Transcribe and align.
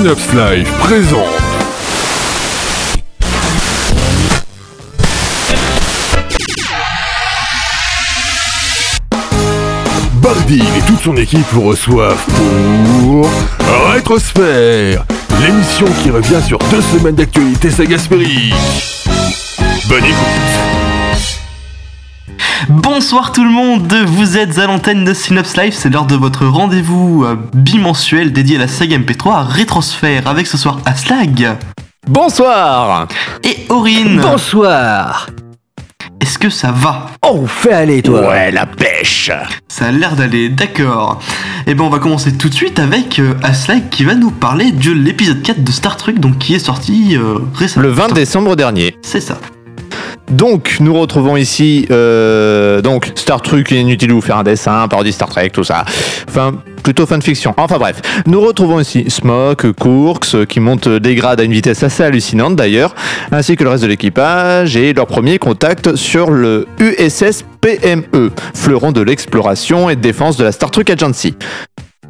Synops 0.00 0.32
Live 0.32 0.70
présente. 0.78 1.20
Bardil 10.22 10.62
et 10.62 10.80
toute 10.86 11.02
son 11.02 11.16
équipe 11.18 11.44
vous 11.52 11.68
reçoivent 11.68 12.24
pour 12.34 13.28
Rétrosphère, 13.92 15.04
l'émission 15.42 15.86
qui 16.02 16.10
revient 16.10 16.40
sur 16.46 16.58
deux 16.70 16.80
semaines 16.80 17.16
d'actualité 17.16 17.70
sagaspérique. 17.70 18.54
Bonne 19.86 20.04
écoute. 20.04 20.89
Bonsoir 22.68 23.32
tout 23.32 23.44
le 23.44 23.50
monde, 23.50 23.92
vous 24.06 24.36
êtes 24.36 24.58
à 24.58 24.66
l'antenne 24.66 25.04
de 25.04 25.14
Synops 25.14 25.56
Live, 25.56 25.72
c'est 25.74 25.88
l'heure 25.88 26.06
de 26.06 26.14
votre 26.14 26.46
rendez-vous 26.46 27.24
euh, 27.24 27.36
bimensuel 27.54 28.32
dédié 28.32 28.56
à 28.56 28.60
la 28.60 28.68
saga 28.68 28.98
MP3 28.98 29.32
à 29.32 29.42
Rétrosphère 29.42 30.26
avec 30.26 30.46
ce 30.46 30.58
soir 30.58 30.78
Aslag 30.84 31.56
Bonsoir 32.06 33.08
et 33.44 33.66
Aurine. 33.70 34.20
Bonsoir 34.20 35.28
Est-ce 36.20 36.38
que 36.38 36.50
ça 36.50 36.70
va? 36.70 37.06
Oh, 37.26 37.46
fais 37.46 37.72
aller 37.72 38.02
toi 38.02 38.28
Ouais, 38.28 38.50
la 38.50 38.66
pêche 38.66 39.30
Ça 39.68 39.86
a 39.86 39.90
l'air 39.90 40.14
d'aller, 40.14 40.48
d'accord. 40.50 41.18
Et 41.66 41.74
ben 41.74 41.84
on 41.84 41.90
va 41.90 41.98
commencer 41.98 42.36
tout 42.36 42.48
de 42.48 42.54
suite 42.54 42.78
avec 42.78 43.18
euh, 43.18 43.34
Aslag 43.42 43.88
qui 43.90 44.04
va 44.04 44.14
nous 44.14 44.30
parler 44.30 44.70
de 44.72 44.90
l'épisode 44.92 45.42
4 45.42 45.64
de 45.64 45.72
Star 45.72 45.96
Trek 45.96 46.14
donc 46.14 46.38
qui 46.38 46.54
est 46.54 46.58
sorti 46.58 47.16
euh, 47.16 47.38
récemment. 47.54 47.86
Le 47.86 47.92
20 47.92 48.12
décembre 48.12 48.54
dernier. 48.54 48.96
C'est 49.02 49.20
ça. 49.20 49.38
Donc, 50.30 50.76
nous 50.80 50.94
retrouvons 50.94 51.36
ici 51.36 51.86
euh, 51.90 52.80
donc 52.82 53.10
Star 53.16 53.42
Trek, 53.42 53.64
inutile 53.70 54.14
de 54.14 54.20
faire 54.20 54.38
un 54.38 54.42
dessin, 54.44 54.86
parodie 54.88 55.12
Star 55.12 55.28
Trek, 55.28 55.50
tout 55.50 55.64
ça. 55.64 55.84
Enfin, 56.28 56.54
plutôt 56.82 57.04
fanfiction. 57.06 57.52
Enfin 57.56 57.78
bref, 57.78 58.00
nous 58.26 58.40
retrouvons 58.40 58.80
ici 58.80 59.04
Smoke, 59.08 59.72
Courx, 59.72 60.34
euh, 60.34 60.44
qui 60.44 60.60
montent 60.60 60.88
des 60.88 61.14
grades 61.14 61.40
à 61.40 61.44
une 61.44 61.52
vitesse 61.52 61.82
assez 61.82 62.04
hallucinante 62.04 62.56
d'ailleurs, 62.56 62.94
ainsi 63.32 63.56
que 63.56 63.64
le 63.64 63.70
reste 63.70 63.82
de 63.82 63.88
l'équipage 63.88 64.76
et 64.76 64.92
leur 64.92 65.06
premier 65.06 65.38
contact 65.38 65.96
sur 65.96 66.30
le 66.30 66.66
USS 66.78 67.44
PME, 67.60 68.30
fleuron 68.54 68.92
de 68.92 69.00
l'exploration 69.00 69.90
et 69.90 69.96
de 69.96 70.00
défense 70.00 70.36
de 70.36 70.44
la 70.44 70.52
Star 70.52 70.70
Trek 70.70 70.90
Agency. 70.90 71.34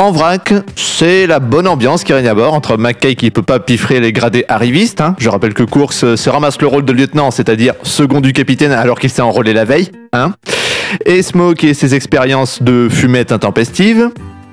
En 0.01 0.12
vrac, 0.12 0.55
c'est 0.77 1.27
la 1.27 1.41
bonne 1.41 1.69
ambiance 1.69 2.05
qui 2.05 2.15
règne 2.15 2.27
à 2.27 2.33
bord 2.34 2.55
entre 2.55 2.79
McKay 2.79 3.17
qui 3.17 3.31
peut 3.31 3.43
pas 3.43 3.61
piffrer 3.61 4.01
les 4.01 4.15
gradés 4.15 4.47
arrivistes. 4.48 5.03
hein. 5.03 5.15
Je 5.19 5.29
rappelle 5.29 5.53
que 5.53 5.62
Course 5.62 6.05
euh, 6.05 6.17
se 6.17 6.31
ramasse 6.31 6.59
le 6.62 6.69
rôle 6.69 6.87
de 6.87 6.92
lieutenant, 6.95 7.31
c'est-à-dire 7.31 7.75
second 7.83 8.23
du 8.23 8.33
capitaine 8.33 8.73
alors 8.73 8.98
qu'il 8.98 9.11
s'est 9.11 9.20
enrôlé 9.20 9.53
la 9.53 9.67
veille. 9.67 9.91
Hein. 10.15 10.33
Et 11.05 11.20
Smoke 11.20 11.67
et 11.67 11.75
ses 11.75 11.95
expériences 11.95 12.62
de 12.62 12.89
fumette 12.91 13.31
intempestive. 13.31 14.09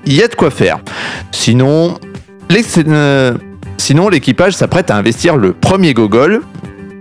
Il 0.05 0.15
y 0.15 0.21
a 0.21 0.27
de 0.27 0.35
quoi 0.35 0.51
faire. 0.51 0.79
Sinon, 1.31 1.97
euh, 2.75 3.33
sinon 3.77 4.09
l'équipage 4.09 4.51
s'apprête 4.51 4.91
à 4.91 4.97
investir 4.97 5.37
le 5.37 5.53
premier 5.53 5.93
gogol. 5.93 6.41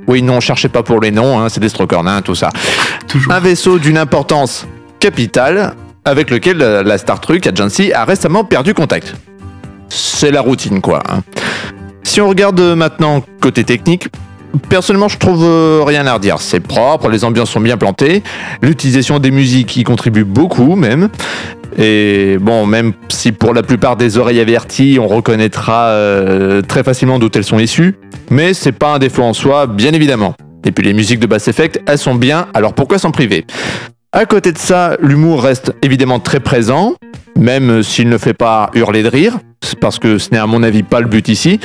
Oui, 0.07 0.23
non, 0.23 0.39
cherchez 0.39 0.69
pas 0.69 0.85
pour 0.85 1.01
les 1.01 1.11
noms, 1.11 1.41
hein, 1.41 1.49
c'est 1.49 1.59
des 1.59 1.69
strocornins, 1.69 2.23
tout 2.23 2.37
ça. 2.37 2.51
Toujours. 3.09 3.33
Un 3.33 3.41
vaisseau 3.41 3.81
d'une 3.81 3.99
importance 3.99 4.69
capitale 5.01 5.75
avec 6.07 6.31
lequel 6.31 6.57
la 6.57 6.83
la 6.83 6.97
Star 6.99 7.21
Trek 7.21 7.41
Agency 7.47 7.93
a 7.93 8.05
récemment 8.05 8.45
perdu 8.45 8.73
contact. 8.73 9.15
C'est 9.89 10.31
la 10.31 10.41
routine, 10.41 10.81
quoi. 10.81 11.03
hein. 11.09 11.21
Si 12.03 12.21
on 12.21 12.29
regarde 12.29 12.61
maintenant 12.61 13.23
côté 13.41 13.65
technique, 13.65 14.09
personnellement, 14.69 15.09
je 15.09 15.19
trouve 15.19 15.45
euh, 15.45 15.83
rien 15.85 16.07
à 16.07 16.15
redire. 16.15 16.41
C'est 16.41 16.61
propre, 16.61 17.09
les 17.09 17.25
ambiances 17.25 17.51
sont 17.51 17.61
bien 17.61 17.77
plantées, 17.77 18.23
l'utilisation 18.63 19.19
des 19.19 19.31
musiques 19.31 19.77
y 19.77 19.85
contribue 19.85 20.25
beaucoup, 20.25 20.77
même. 20.77 21.09
Et 21.79 22.39
bon, 22.41 22.65
même 22.65 22.93
si 23.09 23.33
pour 23.33 23.53
la 23.53 23.63
plupart 23.63 23.97
des 23.97 24.17
oreilles 24.17 24.41
averties, 24.41 24.99
on 25.01 25.09
reconnaîtra 25.09 25.89
euh, 25.89 26.63
très 26.63 26.83
facilement 26.83 27.19
d'où 27.19 27.29
elles 27.35 27.45
sont 27.45 27.59
issues, 27.59 27.97
mais 28.31 28.55
c'est 28.55 28.73
pas 28.73 28.95
un 28.95 28.99
défaut 28.99 29.25
en 29.25 29.35
soi, 29.35 29.67
bien 29.67 29.93
évidemment. 29.93 30.35
Et 30.65 30.73
puis 30.73 30.85
les 30.85 30.95
musiques 30.95 31.21
de 31.21 31.27
Bass 31.27 31.49
Effect, 31.49 31.83
elles 31.87 31.99
sont 31.99 32.15
bien, 32.15 32.47
alors 32.55 32.73
pourquoi 32.73 32.99
s'en 32.99 33.11
priver? 33.11 33.45
À 34.17 34.25
côté 34.25 34.51
de 34.51 34.57
ça, 34.57 34.97
l'humour 34.99 35.43
reste 35.43 35.75
évidemment 35.83 36.21
très 36.21 36.41
présent, 36.41 36.95
même 37.39 37.83
s'il 37.83 38.09
ne 38.09 38.17
fait 38.17 38.33
pas 38.33 38.71
hurler 38.73 39.03
de 39.03 39.11
rire, 39.11 39.37
parce 39.79 39.99
que 39.99 40.17
ce 40.17 40.31
n'est 40.31 40.39
à 40.39 40.47
mon 40.47 40.63
avis 40.63 40.83
pas 40.83 41.01
le 41.01 41.07
but 41.07 41.29
ici, 41.29 41.61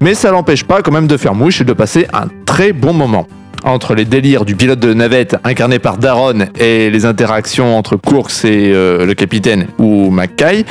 mais 0.00 0.14
ça 0.14 0.30
l'empêche 0.30 0.62
pas 0.62 0.82
quand 0.82 0.92
même 0.92 1.08
de 1.08 1.16
faire 1.16 1.34
mouche 1.34 1.60
et 1.60 1.64
de 1.64 1.72
passer 1.72 2.06
un 2.12 2.28
très 2.44 2.72
bon 2.72 2.92
moment. 2.92 3.26
Entre 3.64 3.96
les 3.96 4.04
délires 4.04 4.44
du 4.44 4.54
pilote 4.54 4.78
de 4.78 4.94
navette 4.94 5.34
incarné 5.42 5.80
par 5.80 5.98
Daron 5.98 6.46
et 6.60 6.90
les 6.90 7.06
interactions 7.06 7.76
entre 7.76 7.96
Courx 7.96 8.44
et 8.44 8.70
euh, 8.72 9.04
le 9.04 9.14
capitaine 9.14 9.66
ou 9.80 10.12
McKay, 10.12 10.64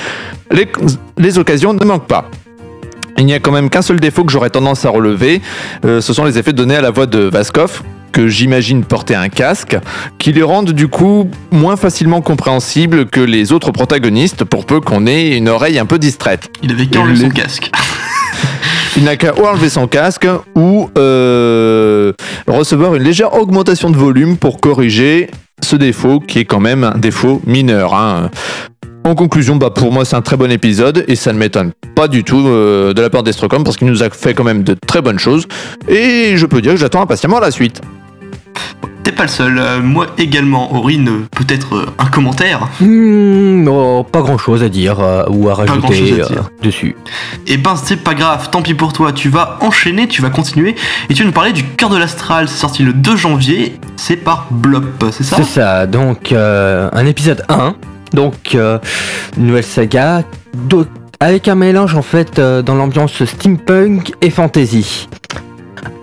les, 0.52 0.70
les 1.18 1.38
occasions 1.38 1.74
ne 1.74 1.84
manquent 1.84 2.08
pas. 2.08 2.30
Il 3.18 3.26
n'y 3.26 3.34
a 3.34 3.42
quand 3.42 3.52
même 3.52 3.70
qu'un 3.70 3.82
seul 3.82 4.00
défaut 4.00 4.24
que 4.24 4.32
j'aurais 4.32 4.52
tendance 4.52 4.86
à 4.86 4.90
relever, 4.90 5.42
euh, 5.84 6.00
ce 6.00 6.14
sont 6.14 6.24
les 6.24 6.38
effets 6.38 6.54
donnés 6.54 6.78
à 6.78 6.82
la 6.82 6.92
voix 6.92 7.08
de 7.08 7.20
Vaskov, 7.20 7.82
que 8.16 8.30
j'imagine 8.30 8.86
porter 8.86 9.14
un 9.14 9.28
casque, 9.28 9.78
qui 10.20 10.32
les 10.32 10.42
rendent 10.42 10.72
du 10.72 10.88
coup 10.88 11.30
moins 11.52 11.76
facilement 11.76 12.22
compréhensibles 12.22 13.08
que 13.08 13.20
les 13.20 13.52
autres 13.52 13.72
protagonistes 13.72 14.46
pour 14.46 14.66
peu 14.66 14.80
qu'on 14.80 15.06
ait 15.06 15.36
une 15.36 15.50
oreille 15.50 15.78
un 15.80 15.86
peu 15.86 16.00
distraite. 16.00 16.50
Il 16.64 16.72
avait 16.72 16.86
qu'à 16.86 17.02
enlever 17.02 17.26
son 17.26 17.30
casque. 17.30 17.72
Il 18.96 19.04
n'a 19.04 19.18
qu'à 19.18 19.38
ou 19.38 19.46
enlever 19.46 19.68
son 19.68 19.88
casque 19.88 20.26
ou 20.56 20.90
euh, 20.98 22.14
recevoir 22.48 22.96
une 22.96 23.04
légère 23.04 23.34
augmentation 23.34 23.90
de 23.90 23.98
volume 23.98 24.38
pour 24.38 24.62
corriger 24.62 25.30
ce 25.62 25.76
défaut 25.76 26.22
qui 26.22 26.40
est 26.40 26.46
quand 26.46 26.62
même 26.62 26.86
un 26.86 26.98
défaut 26.98 27.42
mineur. 27.46 27.94
hein. 27.94 28.32
En 29.04 29.14
conclusion, 29.14 29.58
bah 29.58 29.72
pour 29.72 29.92
moi 29.92 30.06
c'est 30.06 30.16
un 30.16 30.22
très 30.22 30.38
bon 30.38 30.50
épisode 30.50 31.04
et 31.10 31.18
ça 31.18 31.34
ne 31.34 31.38
m'étonne 31.38 31.74
pas 31.96 32.08
du 32.08 32.24
tout 32.24 32.48
euh, 32.48 32.94
de 32.94 33.02
la 33.02 33.10
part 33.10 33.24
d'Estrocom 33.24 33.66
parce 33.66 33.76
qu'il 33.76 33.88
nous 33.88 34.04
a 34.04 34.10
fait 34.10 34.34
quand 34.34 34.46
même 34.46 34.64
de 34.64 34.74
très 34.74 35.02
bonnes 35.02 35.20
choses 35.20 35.48
et 35.90 36.38
je 36.38 36.46
peux 36.46 36.62
dire 36.62 36.72
que 36.72 36.80
j'attends 36.80 37.02
impatiemment 37.02 37.40
la 37.42 37.52
suite. 37.52 37.82
T'es 39.04 39.12
pas 39.12 39.24
le 39.24 39.30
seul, 39.30 39.58
euh, 39.60 39.82
moi 39.82 40.08
également. 40.18 40.74
Aurine, 40.76 41.08
euh, 41.10 41.28
peut-être 41.32 41.76
euh, 41.76 41.86
un 42.00 42.06
commentaire 42.06 42.68
Hmm, 42.80 43.64
non, 43.64 44.04
pas 44.04 44.22
grand 44.22 44.38
chose 44.38 44.64
à 44.64 44.70
dire 44.70 45.00
euh, 45.00 45.24
ou 45.30 45.50
à 45.50 45.56
rajouter 45.56 46.22
à 46.22 46.64
dessus. 46.64 46.96
Eh 47.48 47.58
ben 47.58 47.76
c'est 47.76 48.04
pas 48.04 48.14
grave, 48.14 48.50
tant 48.52 48.62
pis 48.62 48.74
pour 48.74 48.94
toi, 48.94 49.12
tu 49.14 49.30
vas 49.30 49.58
enchaîner, 49.62 50.08
tu 50.08 50.22
vas 50.22 50.30
continuer 50.30 50.76
et 51.10 51.14
tu 51.14 51.22
vas 51.22 51.28
nous 51.28 51.34
parler 51.34 51.54
du 51.54 51.64
cœur 51.64 51.90
de 51.90 51.98
l'astral, 51.98 52.48
c'est 52.48 52.58
sorti 52.58 52.84
le 52.84 52.94
2 52.94 53.16
janvier, 53.16 53.80
c'est 53.96 54.18
par 54.18 54.48
Blop, 54.52 55.06
c'est 55.12 55.24
ça? 55.24 55.38
C'est 55.38 55.44
ça, 55.44 55.88
donc 55.88 56.32
euh, 56.32 56.90
un 56.94 57.06
épisode 57.06 57.44
1, 57.50 57.76
donc 58.14 58.56
euh, 58.56 58.80
une 59.38 59.48
nouvelle 59.48 59.64
saga, 59.64 60.24
avec 61.20 61.48
un 61.48 61.56
mélange 61.56 61.96
en 61.96 62.02
fait 62.02 62.40
dans 62.40 62.76
l'ambiance 62.76 63.24
steampunk 63.24 64.14
et 64.22 64.30
fantasy. 64.30 65.08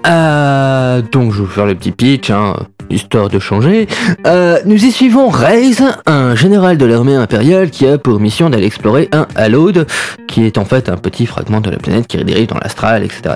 Euh, 0.07 1.01
donc 1.13 1.33
je 1.33 1.39
vais 1.39 1.45
vous 1.45 1.51
faire 1.51 1.67
le 1.67 1.75
petit 1.75 1.93
pitch, 1.93 2.31
hein, 2.31 2.55
histoire 2.91 3.29
de 3.29 3.39
changer. 3.39 3.89
Euh, 4.27 4.59
nous 4.65 4.85
y 4.85 4.93
suivons 4.93 5.29
Raze, 5.29 5.83
un 6.07 6.35
général 6.35 6.79
de 6.79 6.87
l'armée 6.87 7.15
impériale 7.15 7.71
qui 7.71 7.87
a 7.87 7.99
pour 7.99 8.21
mission 8.21 8.51
d'aller 8.51 8.67
explorer 8.67 9.09
un 9.13 9.27
Hallowed, 9.35 9.87
qui 10.29 10.45
est 10.45 10.59
en 10.59 10.65
fait 10.65 10.89
un 10.89 10.97
petit 10.97 11.27
fragment 11.27 11.61
de 11.61 11.71
la 11.71 11.79
planète 11.79 12.07
qui 12.07 12.23
dérive 12.25 12.49
dans 12.49 12.59
l'astral, 12.59 13.05
etc. 13.05 13.35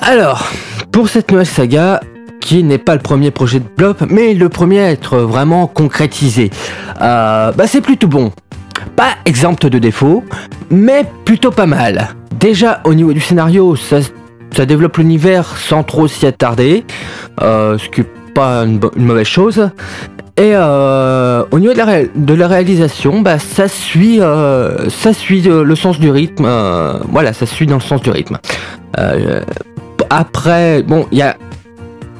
Alors, 0.00 0.50
pour 0.92 1.08
cette 1.08 1.30
nouvelle 1.30 1.46
saga, 1.46 2.00
qui 2.40 2.62
n'est 2.62 2.78
pas 2.78 2.94
le 2.94 3.00
premier 3.00 3.30
projet 3.30 3.58
de 3.58 3.64
Blop, 3.76 4.02
mais 4.10 4.34
le 4.34 4.48
premier 4.48 4.80
à 4.80 4.90
être 4.90 5.16
vraiment 5.18 5.66
concrétisé, 5.66 6.50
euh, 7.00 7.52
bah 7.52 7.66
c'est 7.66 7.80
plutôt 7.80 8.06
bon. 8.06 8.32
Pas 8.96 9.14
exempt 9.24 9.66
de 9.66 9.78
défauts, 9.78 10.22
mais 10.70 11.06
plutôt 11.24 11.50
pas 11.50 11.66
mal. 11.66 12.10
Déjà 12.38 12.80
au 12.84 12.92
niveau 12.92 13.12
du 13.12 13.20
scénario, 13.20 13.76
ça, 13.76 14.00
ça 14.54 14.66
développe 14.66 14.98
l'univers 14.98 15.56
sans 15.56 15.82
trop 15.82 16.06
s'y 16.08 16.26
attarder, 16.26 16.84
euh, 17.42 17.78
ce 17.78 17.88
qui 17.88 18.02
est 18.02 18.08
pas 18.34 18.64
une, 18.64 18.80
mauvaise 18.96 19.26
chose. 19.26 19.70
Et 20.36 20.50
euh, 20.54 21.44
au 21.52 21.60
niveau 21.60 21.72
de 21.72 22.34
la, 22.34 22.48
réalisation, 22.48 23.20
bah, 23.20 23.38
ça 23.38 23.68
suit, 23.68 24.20
euh, 24.20 24.88
ça 24.90 25.12
suit 25.12 25.42
le 25.42 25.76
sens 25.76 26.00
du 26.00 26.10
rythme. 26.10 26.46
voilà, 27.10 27.32
ça 27.32 27.46
suit 27.46 27.66
dans 27.66 27.76
le 27.76 27.80
sens 27.80 28.00
du 28.02 28.10
rythme. 28.10 28.38
Après, 30.10 30.82
bon, 30.82 31.06
il 31.12 31.18
y 31.18 31.22
a 31.22 31.36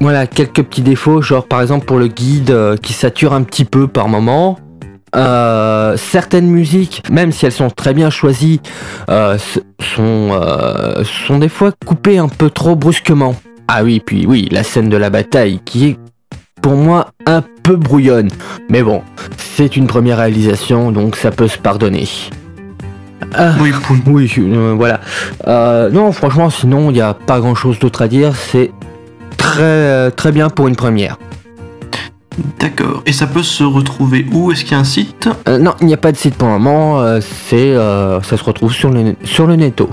voilà 0.00 0.26
quelques 0.26 0.62
petits 0.62 0.82
défauts, 0.82 1.22
genre 1.22 1.46
par 1.46 1.62
exemple 1.62 1.86
pour 1.86 1.98
le 1.98 2.08
guide 2.08 2.76
qui 2.82 2.92
sature 2.92 3.32
un 3.32 3.42
petit 3.42 3.64
peu 3.64 3.86
par 3.86 4.08
moment. 4.08 4.58
Euh, 5.16 5.96
certaines 5.96 6.48
musiques, 6.48 7.02
même 7.10 7.32
si 7.32 7.46
elles 7.46 7.52
sont 7.52 7.70
très 7.70 7.94
bien 7.94 8.10
choisies, 8.10 8.60
euh, 9.10 9.38
sont, 9.80 10.30
euh, 10.32 11.04
sont 11.04 11.38
des 11.38 11.48
fois 11.48 11.72
coupées 11.84 12.18
un 12.18 12.28
peu 12.28 12.50
trop 12.50 12.74
brusquement. 12.74 13.34
Ah 13.68 13.82
oui, 13.84 14.00
puis 14.04 14.26
oui, 14.26 14.48
la 14.50 14.64
scène 14.64 14.88
de 14.88 14.96
la 14.96 15.10
bataille 15.10 15.60
qui 15.64 15.88
est 15.88 15.98
pour 16.60 16.74
moi 16.74 17.08
un 17.26 17.42
peu 17.62 17.76
brouillonne. 17.76 18.28
Mais 18.68 18.82
bon, 18.82 19.02
c'est 19.36 19.76
une 19.76 19.86
première 19.86 20.18
réalisation, 20.18 20.90
donc 20.92 21.16
ça 21.16 21.30
peut 21.30 21.48
se 21.48 21.58
pardonner. 21.58 22.08
Ah, 23.34 23.52
Oui, 23.60 23.72
euh, 24.38 24.74
voilà. 24.76 25.00
Euh, 25.46 25.90
non, 25.90 26.12
franchement, 26.12 26.50
sinon, 26.50 26.90
il 26.90 26.94
n'y 26.94 27.00
a 27.00 27.14
pas 27.14 27.40
grand 27.40 27.54
chose 27.54 27.78
d'autre 27.78 28.02
à 28.02 28.08
dire. 28.08 28.34
C'est 28.36 28.70
très, 29.36 30.10
très 30.12 30.32
bien 30.32 30.50
pour 30.50 30.68
une 30.68 30.76
première. 30.76 31.16
D'accord. 32.58 33.02
Et 33.06 33.12
ça 33.12 33.26
peut 33.26 33.42
se 33.42 33.62
retrouver 33.64 34.26
où? 34.32 34.50
Est-ce 34.52 34.62
qu'il 34.64 34.72
y 34.72 34.74
a 34.74 34.78
un 34.80 34.84
site? 34.84 35.28
Euh, 35.48 35.58
non, 35.58 35.74
il 35.80 35.86
n'y 35.86 35.94
a 35.94 35.98
pas 35.98 36.12
de 36.12 36.16
site 36.16 36.34
pour 36.34 36.48
le 36.48 36.54
moment. 36.54 37.00
euh, 37.00 37.20
c'est, 37.20 37.70
euh, 37.70 38.20
ça 38.22 38.36
se 38.36 38.44
retrouve 38.44 38.72
sur 38.72 38.90
le, 38.90 39.14
sur 39.24 39.46
le 39.46 39.56
netto. 39.56 39.88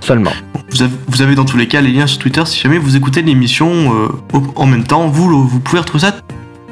seulement. 0.00 0.32
Vous 0.70 0.82
avez, 0.82 0.92
vous 1.08 1.22
avez 1.22 1.34
dans 1.34 1.44
tous 1.44 1.56
les 1.56 1.68
cas 1.68 1.80
les 1.80 1.90
liens 1.92 2.06
sur 2.06 2.18
Twitter 2.18 2.42
si 2.46 2.58
jamais 2.60 2.78
vous 2.78 2.96
écoutez 2.96 3.22
l'émission 3.22 3.70
euh, 3.94 4.08
en 4.56 4.66
même 4.66 4.84
temps. 4.84 5.06
Vous, 5.08 5.46
vous 5.46 5.60
pouvez 5.60 5.80
retrouver 5.80 6.00
ça 6.02 6.14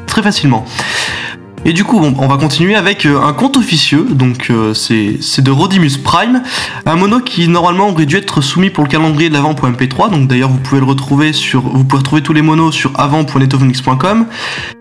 très 0.06 0.22
facilement. 0.22 0.64
Et 1.64 1.72
du 1.72 1.84
coup, 1.84 1.98
on 1.98 2.26
va 2.26 2.36
continuer 2.38 2.74
avec 2.74 3.04
euh, 3.04 3.20
un 3.20 3.32
compte 3.32 3.56
officieux. 3.56 4.06
Donc, 4.10 4.48
euh, 4.50 4.72
c'est 4.72 5.18
c'est 5.20 5.42
de 5.42 5.50
Rodimus 5.50 5.98
Prime, 6.02 6.42
un 6.86 6.96
mono 6.96 7.20
qui 7.20 7.48
normalement 7.48 7.90
aurait 7.90 8.06
dû 8.06 8.16
être 8.16 8.40
soumis 8.40 8.70
pour 8.70 8.84
le 8.84 8.88
calendrier 8.88 9.28
de 9.28 9.34
l'avant.mp3. 9.34 10.10
Donc, 10.10 10.26
d'ailleurs, 10.26 10.48
vous 10.48 10.58
pouvez 10.58 10.80
le 10.80 10.86
retrouver 10.86 11.32
sur, 11.32 11.62
vous 11.62 11.84
pouvez 11.84 11.98
retrouver 11.98 12.22
tous 12.22 12.32
les 12.32 12.42
monos 12.42 12.72
sur 12.72 12.98
avant.netophonix.com, 12.98 14.26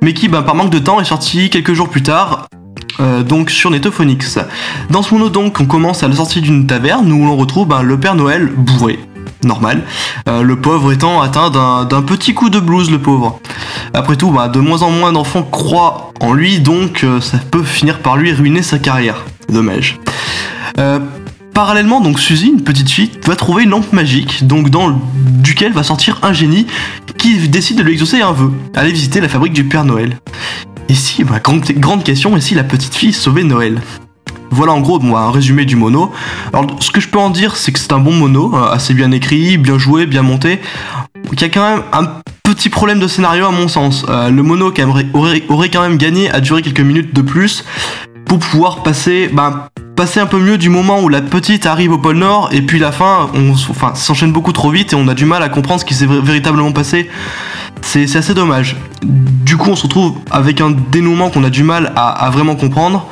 mais 0.01 0.13
qui, 0.13 0.29
ben, 0.29 0.41
par 0.41 0.55
manque 0.55 0.69
de 0.71 0.79
temps, 0.79 1.01
est 1.01 1.05
sorti 1.05 1.49
quelques 1.49 1.73
jours 1.73 1.89
plus 1.89 2.03
tard. 2.03 2.47
euh, 2.99 3.23
donc 3.23 3.49
sur 3.49 3.71
Netophonix. 3.71 4.39
Dans 4.89 5.01
ce 5.01 5.13
mono 5.13 5.29
donc 5.29 5.59
on 5.59 5.65
commence 5.65 6.03
à 6.03 6.07
la 6.07 6.15
sortie 6.15 6.41
d'une 6.41 6.67
taverne 6.67 7.11
où 7.11 7.25
l'on 7.25 7.35
retrouve 7.35 7.67
ben, 7.67 7.81
le 7.81 7.99
Père 7.99 8.15
Noël 8.15 8.51
bourré, 8.55 8.99
normal, 9.43 9.83
euh, 10.27 10.41
le 10.41 10.55
pauvre 10.59 10.91
étant 10.91 11.21
atteint 11.21 11.49
d'un 11.49 12.01
petit 12.01 12.33
coup 12.33 12.49
de 12.49 12.59
blues 12.59 12.91
le 12.91 12.99
pauvre. 12.99 13.39
Après 13.93 14.15
tout, 14.15 14.31
bah, 14.31 14.47
de 14.47 14.59
moins 14.59 14.81
en 14.81 14.91
moins 14.91 15.11
d'enfants 15.11 15.43
croient 15.43 16.11
en 16.19 16.33
lui, 16.33 16.59
donc 16.59 17.03
euh, 17.03 17.21
ça 17.21 17.37
peut 17.51 17.63
finir 17.63 17.99
par 17.99 18.17
lui 18.17 18.31
ruiner 18.33 18.61
sa 18.61 18.79
carrière. 18.79 19.25
Dommage. 19.49 19.97
Euh, 20.77 20.99
parallèlement, 21.53 22.01
donc 22.01 22.19
Suzy, 22.19 22.47
une 22.47 22.63
petite 22.63 22.89
fille, 22.89 23.11
va 23.25 23.35
trouver 23.35 23.63
une 23.63 23.71
lampe 23.71 23.91
magique, 23.93 24.45
donc 24.45 24.69
dans 24.69 24.99
duquel 25.15 25.73
va 25.73 25.83
sortir 25.83 26.19
un 26.23 26.33
génie 26.33 26.67
qui 27.17 27.47
décide 27.49 27.77
de 27.77 27.83
lui 27.83 27.93
exaucer 27.93 28.21
un 28.21 28.31
vœu, 28.31 28.51
aller 28.75 28.91
visiter 28.91 29.21
la 29.21 29.29
fabrique 29.29 29.53
du 29.53 29.63
Père 29.63 29.85
Noël. 29.85 30.17
Et 30.89 30.95
si, 30.95 31.23
bah, 31.23 31.39
grande, 31.39 31.63
grande 31.77 32.03
question, 32.03 32.35
et 32.35 32.41
si 32.41 32.55
la 32.55 32.63
petite 32.63 32.95
fille 32.95 33.13
sauvait 33.13 33.43
Noël? 33.43 33.81
Voilà 34.51 34.73
en 34.73 34.81
gros 34.81 34.99
bon, 34.99 35.15
un 35.15 35.31
résumé 35.31 35.65
du 35.65 35.75
mono. 35.75 36.11
Alors 36.53 36.67
ce 36.79 36.91
que 36.91 37.01
je 37.01 37.07
peux 37.07 37.19
en 37.19 37.29
dire 37.29 37.55
c'est 37.55 37.71
que 37.71 37.79
c'est 37.79 37.93
un 37.93 37.99
bon 37.99 38.13
mono, 38.13 38.53
euh, 38.55 38.71
assez 38.71 38.93
bien 38.93 39.11
écrit, 39.11 39.57
bien 39.57 39.77
joué, 39.77 40.05
bien 40.05 40.21
monté. 40.21 40.59
Il 41.31 41.39
y 41.39 41.43
a 41.43 41.49
quand 41.49 41.67
même 41.69 41.83
un 41.93 42.07
petit 42.43 42.69
problème 42.69 42.99
de 42.99 43.07
scénario 43.07 43.45
à 43.45 43.51
mon 43.51 43.67
sens. 43.67 44.05
Euh, 44.09 44.29
le 44.29 44.41
mono 44.43 44.71
quand 44.71 44.87
même, 44.87 45.09
aurait, 45.13 45.69
quand 45.69 45.81
même 45.81 45.97
gagné 45.97 46.31
à 46.31 46.39
durer 46.39 46.61
quelques 46.61 46.79
minutes 46.81 47.13
de 47.13 47.21
plus 47.21 47.63
pour 48.25 48.39
pouvoir 48.39 48.83
passer, 48.83 49.29
ben, 49.31 49.67
passer 49.95 50.19
un 50.19 50.25
peu 50.25 50.39
mieux 50.39 50.57
du 50.57 50.69
moment 50.69 51.01
où 51.01 51.09
la 51.09 51.21
petite 51.21 51.65
arrive 51.65 51.91
au 51.91 51.97
pôle 51.97 52.17
Nord 52.17 52.49
et 52.51 52.61
puis 52.61 52.79
la 52.79 52.91
fin, 52.91 53.29
s'enchaîne 53.95 54.31
beaucoup 54.31 54.53
trop 54.53 54.71
vite 54.71 54.93
et 54.93 54.95
on 54.95 55.07
a 55.07 55.13
du 55.13 55.25
mal 55.25 55.43
à 55.43 55.49
comprendre 55.49 55.81
ce 55.81 55.85
qui 55.85 55.93
s'est 55.93 56.07
véritablement 56.07 56.71
passé. 56.71 57.09
C'est 57.81 58.15
assez 58.15 58.33
dommage. 58.33 58.75
Du 59.03 59.57
coup 59.57 59.69
on 59.69 59.75
se 59.75 59.83
retrouve 59.83 60.15
avec 60.31 60.61
un 60.61 60.71
dénouement 60.71 61.29
qu'on 61.29 61.43
a 61.43 61.49
du 61.49 61.63
mal 61.63 61.93
à 61.95 62.29
vraiment 62.31 62.55
comprendre. 62.55 63.07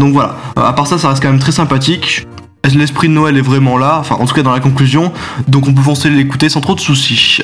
Donc 0.00 0.14
voilà, 0.14 0.34
Euh, 0.58 0.62
à 0.62 0.72
part 0.72 0.86
ça, 0.86 0.98
ça 0.98 1.10
reste 1.10 1.22
quand 1.22 1.28
même 1.28 1.38
très 1.38 1.52
sympathique. 1.52 2.26
L'esprit 2.74 3.08
de 3.08 3.12
Noël 3.12 3.36
est 3.36 3.42
vraiment 3.42 3.76
là, 3.78 3.98
enfin 4.00 4.16
en 4.18 4.26
tout 4.26 4.34
cas 4.34 4.42
dans 4.42 4.52
la 4.52 4.60
conclusion, 4.60 5.12
donc 5.48 5.66
on 5.68 5.74
peut 5.74 5.82
foncer 5.82 6.08
l'écouter 6.10 6.48
sans 6.48 6.60
trop 6.60 6.74
de 6.74 6.80
soucis. 6.80 7.42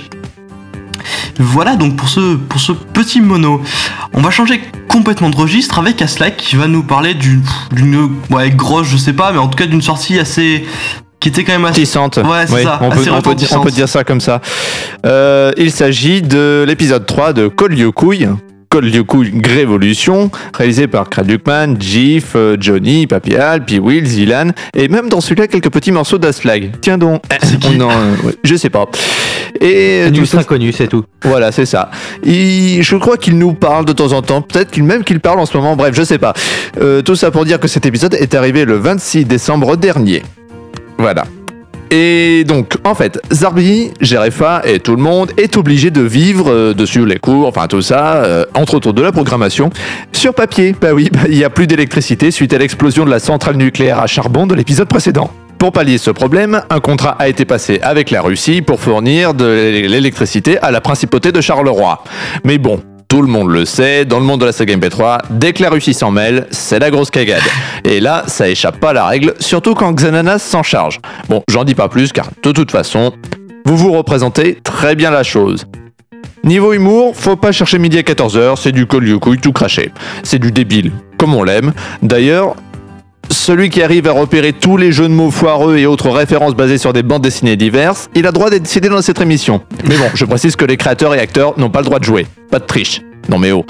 Voilà 1.38 1.76
donc 1.76 1.97
pour 1.97 2.08
ce, 2.08 2.37
pour 2.37 2.61
ce 2.61 2.73
petit 2.73 3.20
mono. 3.20 3.61
On 4.14 4.20
va 4.23 4.31
changer 4.31 4.61
complètement 4.88 5.29
de 5.31 5.37
registre 5.37 5.79
avec 5.79 6.00
Aslak 6.00 6.37
qui 6.37 6.56
va 6.56 6.67
nous 6.67 6.82
parler 6.82 7.14
d'une 7.14 7.43
ouais, 8.31 8.50
grosse, 8.50 8.87
je 8.88 8.97
sais 8.97 9.12
pas, 9.12 9.32
mais 9.32 9.38
en 9.38 9.49
tout 9.49 9.59
cas 9.59 9.67
d'une 9.67 9.82
sortie 9.82 10.19
assez. 10.19 10.64
qui 11.20 11.29
était 11.29 11.44
quand 11.44 11.52
même 11.52 11.64
assez. 11.67 11.81
Retentissante. 11.82 12.19
Ouais, 12.19 12.47
c'est 12.47 12.62
ça, 12.62 12.79
On 12.81 12.88
peut, 12.91 13.00
assez 13.00 13.11
on, 13.11 13.20
peut 13.20 13.35
dire, 13.35 13.49
on 13.52 13.61
retentissante. 13.61 13.64
peut 13.64 13.70
dire 13.70 13.88
ça 13.88 14.05
comme 14.05 14.20
ça. 14.20 14.41
Euh, 15.05 15.52
il 15.56 15.70
s'agit 15.73 16.23
de 16.23 16.64
l'épisode 16.67 17.05
3 17.05 17.32
de 17.35 17.49
Kolyokouille. 18.81 19.31
Kolyokouille 19.31 19.40
Grévolution, 19.40 20.31
réalisé 20.55 20.87
par 20.87 21.08
Kradukman, 21.11 21.76
Jif, 21.81 22.32
euh, 22.37 22.56
Johnny, 22.61 23.06
Papy 23.06 23.37
Al, 23.37 23.64
puis 23.64 23.78
Will, 23.78 24.06
Zilan, 24.06 24.50
et 24.75 24.88
même 24.88 25.08
dans 25.08 25.20
celui-là 25.20 25.46
quelques 25.49 25.70
petits 25.70 25.93
morceaux 25.93 26.19
d'Aslag. 26.19 26.73
Tiens 26.81 26.99
donc. 26.99 27.23
On 27.67 27.81
en- 27.81 27.88
ouais, 28.26 28.34
je 28.44 28.55
sais 28.56 28.70
pas. 28.70 28.87
Et 29.61 30.02
C'est 30.05 30.11
du 30.11 30.26
ça, 30.26 30.40
inconnu, 30.40 30.73
c'est 30.73 30.87
tout. 30.88 31.05
voilà, 31.25 31.50
c'est 31.52 31.67
ça. 31.67 31.90
Je 32.25 32.96
crois 32.96 33.17
qu'il 33.17 33.38
nous 33.38 33.55
parle 33.55 33.84
de 33.87 33.93
temps 33.93 34.12
en 34.12 34.23
temps, 34.23 34.43
peut-être 34.43 34.70
qu'il 34.70 34.84
même 34.84 35.02
qu'il 35.05 35.20
parle 35.20 35.40
en 35.40 35.46
ce 35.46 35.56
moment, 35.56 35.76
bref, 35.76 35.94
je 35.96 36.02
sais 36.02 36.19
pas. 36.19 36.34
Euh, 36.81 37.00
tout 37.02 37.17
ça 37.17 37.31
pour 37.31 37.44
dire 37.44 37.58
que 37.58 37.69
cet 37.69 37.87
épisode 37.87 38.14
est 38.14 38.34
arrivé 38.34 38.64
le 38.64 38.76
26 38.76 39.25
décembre 39.25 39.76
dernier. 39.76 40.23
Voilà. 40.99 41.25
Et 41.91 42.44
donc, 42.44 42.75
en 42.85 42.94
fait, 42.94 43.21
Zarbi, 43.33 43.91
Gerefa 44.00 44.62
et 44.65 44.81
tout 44.81 44.97
le 44.97 45.03
monde 45.03 45.33
est 45.37 45.56
obligé 45.56 45.91
de 45.91 46.03
vivre, 46.03 46.50
euh, 46.50 46.75
de 46.75 46.87
suivre 46.87 47.06
les 47.06 47.19
cours, 47.19 47.47
enfin 47.47 47.67
tout 47.67 47.83
ça, 47.83 48.17
euh, 48.17 48.44
entre 48.55 48.75
autres 48.75 48.93
de 48.93 49.03
la 49.03 49.12
programmation, 49.12 49.71
sur 50.12 50.35
papier. 50.35 50.75
Bah 50.81 50.93
oui, 50.93 51.09
bah, 51.12 51.21
il 51.29 51.37
n'y 51.37 51.44
a 51.44 51.50
plus 51.50 51.67
d'électricité 51.67 52.31
suite 52.31 52.53
à 52.53 52.59
l'explosion 52.59 53.05
de 53.05 53.11
la 53.11 53.19
centrale 53.19 53.56
nucléaire 53.56 54.00
à 54.00 54.06
charbon 54.06 54.47
de 54.47 54.55
l'épisode 54.55 54.88
précédent. 54.88 55.31
Pour 55.59 55.73
pallier 55.73 55.97
ce 55.97 56.11
problème, 56.11 56.62
un 56.69 56.81
contrat 56.81 57.17
a 57.19 57.29
été 57.29 57.44
passé 57.47 57.79
avec 57.83 58.11
la 58.11 58.21
Russie 58.21 58.61
pour 58.61 58.79
fournir 58.79 59.33
de 59.33 59.47
l'électricité 59.87 60.59
à 60.59 60.71
la 60.71 60.83
principauté 60.83 61.33
de 61.33 61.41
Charleroi. 61.41 62.05
Mais 62.44 62.59
bon, 62.59 62.83
tout 63.08 63.23
le 63.23 63.29
monde 63.29 63.50
le 63.50 63.64
sait, 63.64 64.05
dans 64.05 64.19
le 64.19 64.25
monde 64.25 64.41
de 64.41 64.47
la 64.47 64.53
saga 64.53 64.76
MP3, 64.76 65.20
dès 65.31 65.53
que 65.53 65.62
la 65.62 65.70
Russie 65.70 65.94
s'en 65.94 66.11
mêle, 66.11 66.47
c'est 66.50 66.79
la 66.79 66.91
grosse 66.91 67.11
cagade. 67.11 67.43
Et 67.85 68.00
là, 68.00 68.25
ça 68.26 68.49
échappe 68.49 68.81
pas 68.81 68.91
à 68.91 68.93
la 68.94 69.06
règle, 69.06 69.35
surtout 69.38 69.75
quand 69.75 69.93
Xananas 69.93 70.41
s'en 70.41 70.62
charge. 70.62 71.00
Bon, 71.29 71.43
j'en 71.50 71.64
dis 71.64 71.75
pas 71.75 71.88
plus 71.88 72.12
car 72.12 72.29
de 72.43 72.53
toute 72.53 72.70
façon, 72.70 73.12
vous 73.64 73.76
vous 73.76 73.93
représentez 73.93 74.58
très 74.62 74.94
bien 74.94 75.11
la 75.11 75.23
chose. 75.23 75.67
Niveau 76.44 76.73
humour, 76.73 77.17
faut 77.17 77.37
pas 77.37 77.50
chercher 77.50 77.79
midi 77.79 77.99
à 77.99 78.03
14h, 78.03 78.56
c'est 78.56 78.73
du 78.73 78.87
couille 78.87 79.41
tout 79.41 79.52
craché. 79.52 79.91
C'est 80.23 80.38
du 80.38 80.52
débile, 80.52 80.93
comme 81.19 81.35
on 81.35 81.43
l'aime. 81.43 81.73
D'ailleurs, 82.02 82.55
celui 83.31 83.70
qui 83.70 83.82
arrive 83.82 84.06
à 84.08 84.12
repérer 84.12 84.52
tous 84.52 84.76
les 84.76 84.93
jeux 84.93 85.08
de 85.08 85.14
mots 85.14 85.31
foireux 85.31 85.76
et 85.78 85.87
autres 85.87 86.11
références 86.11 86.55
basées 86.55 86.78
sur 86.78 86.93
des 86.93 87.02
bandes 87.02 87.23
dessinées 87.23 87.56
diverses, 87.56 88.08
il 88.14 88.26
a 88.26 88.32
droit 88.32 88.50
d'être 88.50 88.67
cité 88.67 88.88
dans 88.88 89.02
cette 89.02 89.20
émission. 89.20 89.62
Mais 89.84 89.96
bon, 89.96 90.11
je 90.14 90.25
précise 90.25 90.56
que 90.56 90.64
les 90.64 90.76
créateurs 90.76 91.14
et 91.14 91.20
acteurs 91.20 91.58
n'ont 91.58 91.70
pas 91.70 91.81
le 91.81 91.87
droit 91.87 91.99
de 91.99 92.05
jouer. 92.05 92.26
Pas 92.50 92.58
de 92.58 92.64
triche. 92.64 93.02
Non 93.28 93.38
mais 93.38 93.52
oh. 93.52 93.64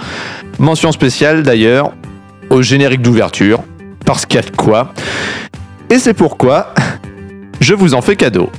Mention 0.58 0.92
spéciale 0.92 1.42
d'ailleurs 1.42 1.92
au 2.50 2.62
générique 2.62 3.02
d'ouverture, 3.02 3.60
parce 4.04 4.26
qu'il 4.26 4.36
y 4.40 4.42
a 4.44 4.48
de 4.48 4.54
quoi. 4.54 4.92
Et 5.90 5.98
c'est 5.98 6.14
pourquoi 6.14 6.74
je 7.60 7.74
vous 7.74 7.94
en 7.94 8.02
fais 8.02 8.16
cadeau. 8.16 8.50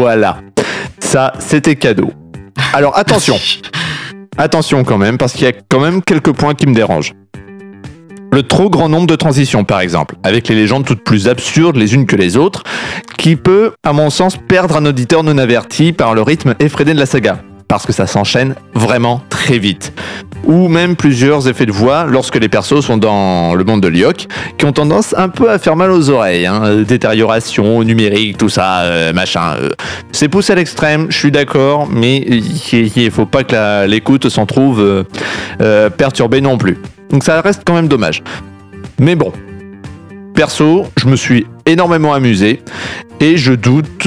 Voilà. 0.00 0.38
Ça, 0.98 1.34
c'était 1.40 1.76
cadeau. 1.76 2.10
Alors 2.72 2.96
attention, 2.96 3.36
attention 4.38 4.82
quand 4.82 4.96
même, 4.96 5.18
parce 5.18 5.34
qu'il 5.34 5.42
y 5.42 5.46
a 5.46 5.52
quand 5.68 5.78
même 5.78 6.00
quelques 6.00 6.32
points 6.32 6.54
qui 6.54 6.66
me 6.66 6.74
dérangent. 6.74 7.12
Le 8.32 8.42
trop 8.42 8.70
grand 8.70 8.88
nombre 8.88 9.06
de 9.06 9.14
transitions, 9.14 9.64
par 9.64 9.80
exemple, 9.80 10.16
avec 10.22 10.48
les 10.48 10.54
légendes 10.54 10.86
toutes 10.86 11.04
plus 11.04 11.28
absurdes 11.28 11.76
les 11.76 11.94
unes 11.94 12.06
que 12.06 12.16
les 12.16 12.38
autres, 12.38 12.62
qui 13.18 13.36
peut, 13.36 13.72
à 13.84 13.92
mon 13.92 14.08
sens, 14.08 14.38
perdre 14.38 14.78
un 14.78 14.86
auditeur 14.86 15.22
non 15.22 15.36
averti 15.36 15.92
par 15.92 16.14
le 16.14 16.22
rythme 16.22 16.54
effréné 16.60 16.94
de 16.94 16.98
la 16.98 17.04
saga, 17.04 17.42
parce 17.68 17.84
que 17.84 17.92
ça 17.92 18.06
s'enchaîne 18.06 18.54
vraiment 18.72 19.20
très 19.28 19.58
vite. 19.58 19.92
Ou 20.46 20.68
même 20.68 20.96
plusieurs 20.96 21.48
effets 21.48 21.66
de 21.66 21.72
voix 21.72 22.06
lorsque 22.08 22.36
les 22.36 22.48
persos 22.48 22.80
sont 22.80 22.96
dans 22.96 23.54
le 23.54 23.62
monde 23.62 23.80
de 23.82 23.88
Lyok, 23.88 24.26
qui 24.58 24.64
ont 24.64 24.72
tendance 24.72 25.14
un 25.16 25.28
peu 25.28 25.50
à 25.50 25.58
faire 25.58 25.76
mal 25.76 25.90
aux 25.90 26.10
oreilles. 26.10 26.46
hein. 26.46 26.62
Euh, 26.64 26.84
Détérioration 26.84 27.82
numérique, 27.84 28.38
tout 28.38 28.48
ça, 28.48 28.80
euh, 28.80 29.12
machin. 29.12 29.54
euh. 29.60 29.68
C'est 30.12 30.28
poussé 30.28 30.52
à 30.52 30.56
l'extrême, 30.56 31.06
je 31.10 31.16
suis 31.16 31.30
d'accord, 31.30 31.88
mais 31.90 32.16
il 32.18 32.90
il 32.96 33.10
faut 33.10 33.26
pas 33.26 33.44
que 33.44 33.86
l'écoute 33.86 34.28
s'en 34.28 34.46
trouve 34.46 35.04
perturbée 35.96 36.40
non 36.40 36.58
plus. 36.58 36.78
Donc 37.10 37.22
ça 37.24 37.40
reste 37.42 37.62
quand 37.64 37.74
même 37.74 37.88
dommage. 37.88 38.22
Mais 38.98 39.14
bon, 39.16 39.32
perso, 40.34 40.86
je 40.98 41.06
me 41.06 41.16
suis 41.16 41.46
énormément 41.66 42.12
amusé 42.14 42.62
et 43.20 43.36
je 43.36 43.52
doute 43.52 44.06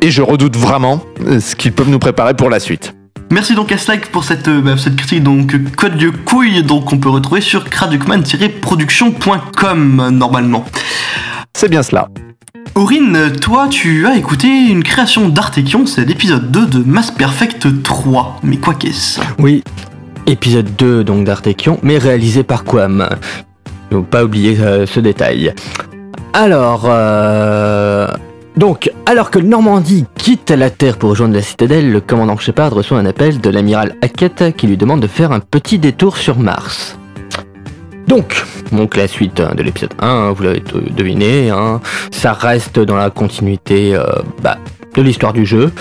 et 0.00 0.10
je 0.10 0.22
redoute 0.22 0.56
vraiment 0.56 1.02
ce 1.40 1.54
qu'ils 1.56 1.72
peuvent 1.72 1.90
nous 1.90 1.98
préparer 1.98 2.34
pour 2.34 2.50
la 2.50 2.60
suite. 2.60 2.94
Merci 3.32 3.54
donc 3.54 3.72
à 3.72 3.78
Slack 3.78 4.08
pour 4.08 4.24
cette, 4.24 4.48
euh, 4.48 4.60
bah, 4.60 4.76
cette 4.76 4.96
critique, 4.96 5.22
donc 5.22 5.56
code 5.74 5.96
de 5.96 6.10
couille, 6.10 6.62
donc 6.62 6.92
on 6.92 6.98
peut 6.98 7.08
retrouver 7.08 7.40
sur 7.40 7.64
kradukman-production.com 7.64 10.10
normalement. 10.12 10.66
C'est 11.54 11.70
bien 11.70 11.82
cela. 11.82 12.10
Aurine, 12.74 13.32
toi 13.40 13.68
tu 13.70 14.06
as 14.06 14.18
écouté 14.18 14.48
une 14.48 14.84
création 14.84 15.30
d'Artekion, 15.30 15.86
c'est 15.86 16.04
l'épisode 16.04 16.50
2 16.50 16.66
de 16.66 16.80
Mass 16.80 17.10
Perfect 17.10 17.82
3. 17.82 18.40
Mais 18.42 18.58
quoi 18.58 18.74
qu'est-ce? 18.74 19.18
Oui, 19.38 19.64
épisode 20.26 20.68
2 20.76 21.02
donc 21.02 21.24
d'Artekion, 21.24 21.78
mais 21.82 21.96
réalisé 21.96 22.42
par 22.42 22.64
Quam. 22.64 23.08
Il 23.90 23.94
faut 23.96 24.02
pas 24.02 24.24
oublier 24.24 24.60
euh, 24.60 24.84
ce 24.84 25.00
détail. 25.00 25.54
Alors, 26.34 26.82
euh, 26.84 28.08
donc, 28.56 28.90
alors 29.06 29.30
que 29.30 29.38
Normandie 29.38 30.04
quitte 30.14 30.50
la 30.50 30.70
Terre 30.70 30.98
pour 30.98 31.10
rejoindre 31.10 31.34
la 31.34 31.42
citadelle, 31.42 31.90
le 31.90 32.00
commandant 32.00 32.36
Shepard 32.36 32.72
reçoit 32.72 32.98
un 32.98 33.06
appel 33.06 33.40
de 33.40 33.50
l'amiral 33.50 33.96
Hackett 34.02 34.54
qui 34.56 34.66
lui 34.66 34.76
demande 34.76 35.00
de 35.00 35.06
faire 35.06 35.32
un 35.32 35.40
petit 35.40 35.78
détour 35.78 36.16
sur 36.16 36.38
Mars. 36.38 36.98
Donc, 38.06 38.44
donc 38.72 38.96
la 38.96 39.08
suite 39.08 39.40
hein, 39.40 39.54
de 39.56 39.62
l'épisode 39.62 39.94
1, 40.00 40.06
hein, 40.06 40.32
vous 40.32 40.42
l'avez 40.42 40.62
deviné, 40.90 41.50
hein, 41.50 41.80
ça 42.10 42.34
reste 42.34 42.78
dans 42.78 42.96
la 42.96 43.10
continuité 43.10 43.94
euh, 43.94 44.04
bah, 44.42 44.58
de 44.94 45.02
l'histoire 45.02 45.32
du 45.32 45.46
jeu. 45.46 45.72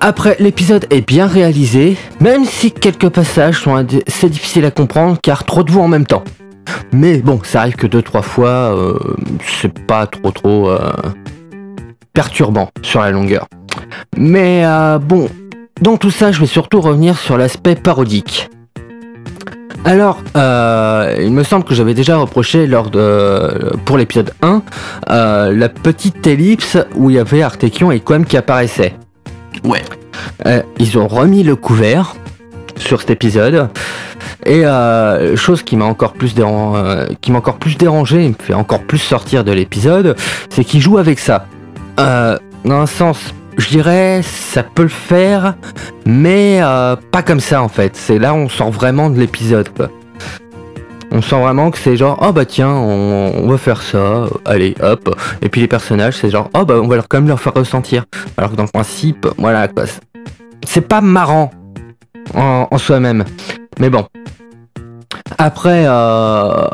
Après, 0.00 0.36
l'épisode 0.38 0.86
est 0.90 1.06
bien 1.06 1.26
réalisé, 1.26 1.96
même 2.20 2.44
si 2.44 2.72
quelques 2.72 3.08
passages 3.08 3.60
sont 3.60 3.74
assez 3.74 4.28
difficiles 4.28 4.64
à 4.64 4.70
comprendre 4.70 5.16
car 5.22 5.44
trop 5.44 5.62
de 5.62 5.70
voix 5.70 5.84
en 5.84 5.88
même 5.88 6.06
temps. 6.06 6.24
Mais 6.92 7.18
bon, 7.18 7.40
ça 7.42 7.60
arrive 7.60 7.76
que 7.76 7.86
deux 7.86 8.02
trois 8.02 8.22
fois, 8.22 8.76
euh, 8.76 8.98
c'est 9.60 9.72
pas 9.86 10.06
trop 10.06 10.30
trop 10.30 10.70
euh, 10.70 10.92
perturbant 12.12 12.70
sur 12.82 13.00
la 13.00 13.10
longueur. 13.10 13.46
Mais 14.16 14.62
euh, 14.64 14.98
bon, 14.98 15.28
dans 15.80 15.96
tout 15.96 16.10
ça, 16.10 16.32
je 16.32 16.40
vais 16.40 16.46
surtout 16.46 16.80
revenir 16.80 17.18
sur 17.18 17.36
l'aspect 17.36 17.74
parodique. 17.74 18.50
Alors, 19.84 20.20
il 20.36 21.32
me 21.32 21.42
semble 21.42 21.64
que 21.64 21.74
j'avais 21.74 21.94
déjà 21.94 22.16
reproché 22.16 22.68
lors 22.68 22.88
de 22.88 23.72
pour 23.84 23.98
l'épisode 23.98 24.32
1 24.40 24.62
la 25.08 25.68
petite 25.68 26.24
ellipse 26.24 26.78
où 26.94 27.10
il 27.10 27.16
y 27.16 27.18
avait 27.18 27.42
Artekion 27.42 27.90
et 27.90 27.98
Quam 27.98 28.24
qui 28.24 28.36
apparaissaient. 28.36 28.94
Ouais. 29.64 29.82
ils 30.78 30.98
ont 30.98 31.08
remis 31.08 31.42
le 31.42 31.56
couvert 31.56 32.14
sur 32.76 33.00
cet 33.00 33.10
épisode. 33.10 33.68
Et 34.44 34.66
euh, 34.66 35.36
chose 35.36 35.62
qui 35.62 35.76
m'a 35.76 35.84
encore 35.84 36.14
plus 36.14 36.34
euh, 36.38 37.06
qui 37.20 37.30
m'a 37.30 37.38
encore 37.38 37.58
plus 37.58 37.76
dérangé, 37.76 38.28
me 38.28 38.34
fait 38.38 38.54
encore 38.54 38.82
plus 38.82 38.98
sortir 38.98 39.44
de 39.44 39.52
l'épisode, 39.52 40.16
c'est 40.50 40.64
qu'il 40.64 40.80
joue 40.80 40.98
avec 40.98 41.18
ça. 41.18 41.46
Euh, 41.98 42.38
dans 42.64 42.80
un 42.80 42.86
sens, 42.86 43.34
je 43.58 43.68
dirais, 43.68 44.20
ça 44.22 44.62
peut 44.62 44.82
le 44.82 44.88
faire, 44.88 45.54
mais 46.06 46.60
pas 47.10 47.22
comme 47.22 47.40
ça 47.40 47.62
en 47.62 47.68
fait. 47.68 47.96
C'est 47.96 48.18
là 48.18 48.34
on 48.34 48.48
sort 48.48 48.70
vraiment 48.70 49.10
de 49.10 49.18
l'épisode. 49.18 49.68
On 51.14 51.20
sent 51.20 51.38
vraiment 51.38 51.70
que 51.70 51.76
c'est 51.76 51.96
genre, 51.96 52.18
oh 52.22 52.32
bah 52.32 52.46
tiens, 52.46 52.70
on, 52.70 53.46
va 53.46 53.58
faire 53.58 53.82
ça, 53.82 54.24
allez, 54.46 54.74
hop. 54.80 55.14
Et 55.42 55.50
puis 55.50 55.60
les 55.60 55.68
personnages, 55.68 56.16
c'est 56.16 56.30
genre, 56.30 56.48
oh 56.54 56.64
bah 56.64 56.76
on 56.82 56.88
va 56.88 56.96
leur 56.96 57.06
quand 57.06 57.18
même 57.18 57.28
leur 57.28 57.40
faire 57.40 57.52
ressentir. 57.52 58.06
Alors 58.38 58.52
que 58.52 58.56
dans 58.56 58.62
le 58.62 58.70
principe, 58.70 59.28
voilà 59.36 59.68
quoi. 59.68 59.84
C'est 60.64 60.88
pas 60.88 61.02
marrant 61.02 61.50
en 62.34 62.78
soi-même. 62.78 63.24
Mais 63.78 63.90
bon. 63.90 64.06
Après, 65.38 65.84
euh, 65.86 66.68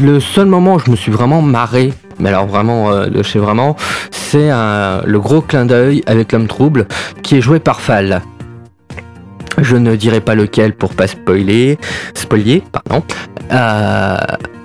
le 0.00 0.20
seul 0.20 0.46
moment 0.46 0.74
où 0.74 0.78
je 0.78 0.90
me 0.90 0.96
suis 0.96 1.12
vraiment 1.12 1.42
marré, 1.42 1.92
mais 2.18 2.30
alors 2.30 2.46
vraiment 2.46 2.92
euh, 2.92 3.06
vraiment, 3.34 3.76
c'est 4.10 4.48
le 4.48 5.18
gros 5.18 5.40
clin 5.40 5.66
d'œil 5.66 6.02
avec 6.06 6.32
l'homme 6.32 6.46
trouble 6.46 6.86
qui 7.22 7.36
est 7.36 7.40
joué 7.40 7.58
par 7.58 7.80
Fall. 7.80 8.22
Je 9.58 9.76
ne 9.76 9.96
dirai 9.96 10.20
pas 10.20 10.34
lequel 10.34 10.74
pour 10.74 10.94
pas 10.94 11.06
spoiler, 11.06 11.78
spoiler, 12.14 12.62
pardon. 12.72 13.02
Euh, 13.52 14.16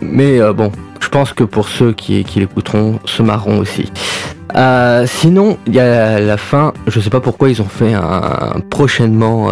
mais 0.01 0.39
bon, 0.53 0.71
je 0.99 1.07
pense 1.07 1.31
que 1.31 1.45
pour 1.45 1.69
ceux 1.69 1.93
qui, 1.93 2.25
l'écouteront, 2.35 2.99
se 3.05 3.21
marront 3.23 3.59
aussi. 3.59 3.91
sinon, 5.05 5.57
il 5.67 5.75
y 5.75 5.79
a 5.79 6.19
la 6.19 6.37
fin, 6.37 6.73
je 6.87 6.99
sais 6.99 7.09
pas 7.09 7.21
pourquoi 7.21 7.49
ils 7.49 7.61
ont 7.61 7.69
fait 7.69 7.93
un 7.93 8.59
prochainement 8.69 9.51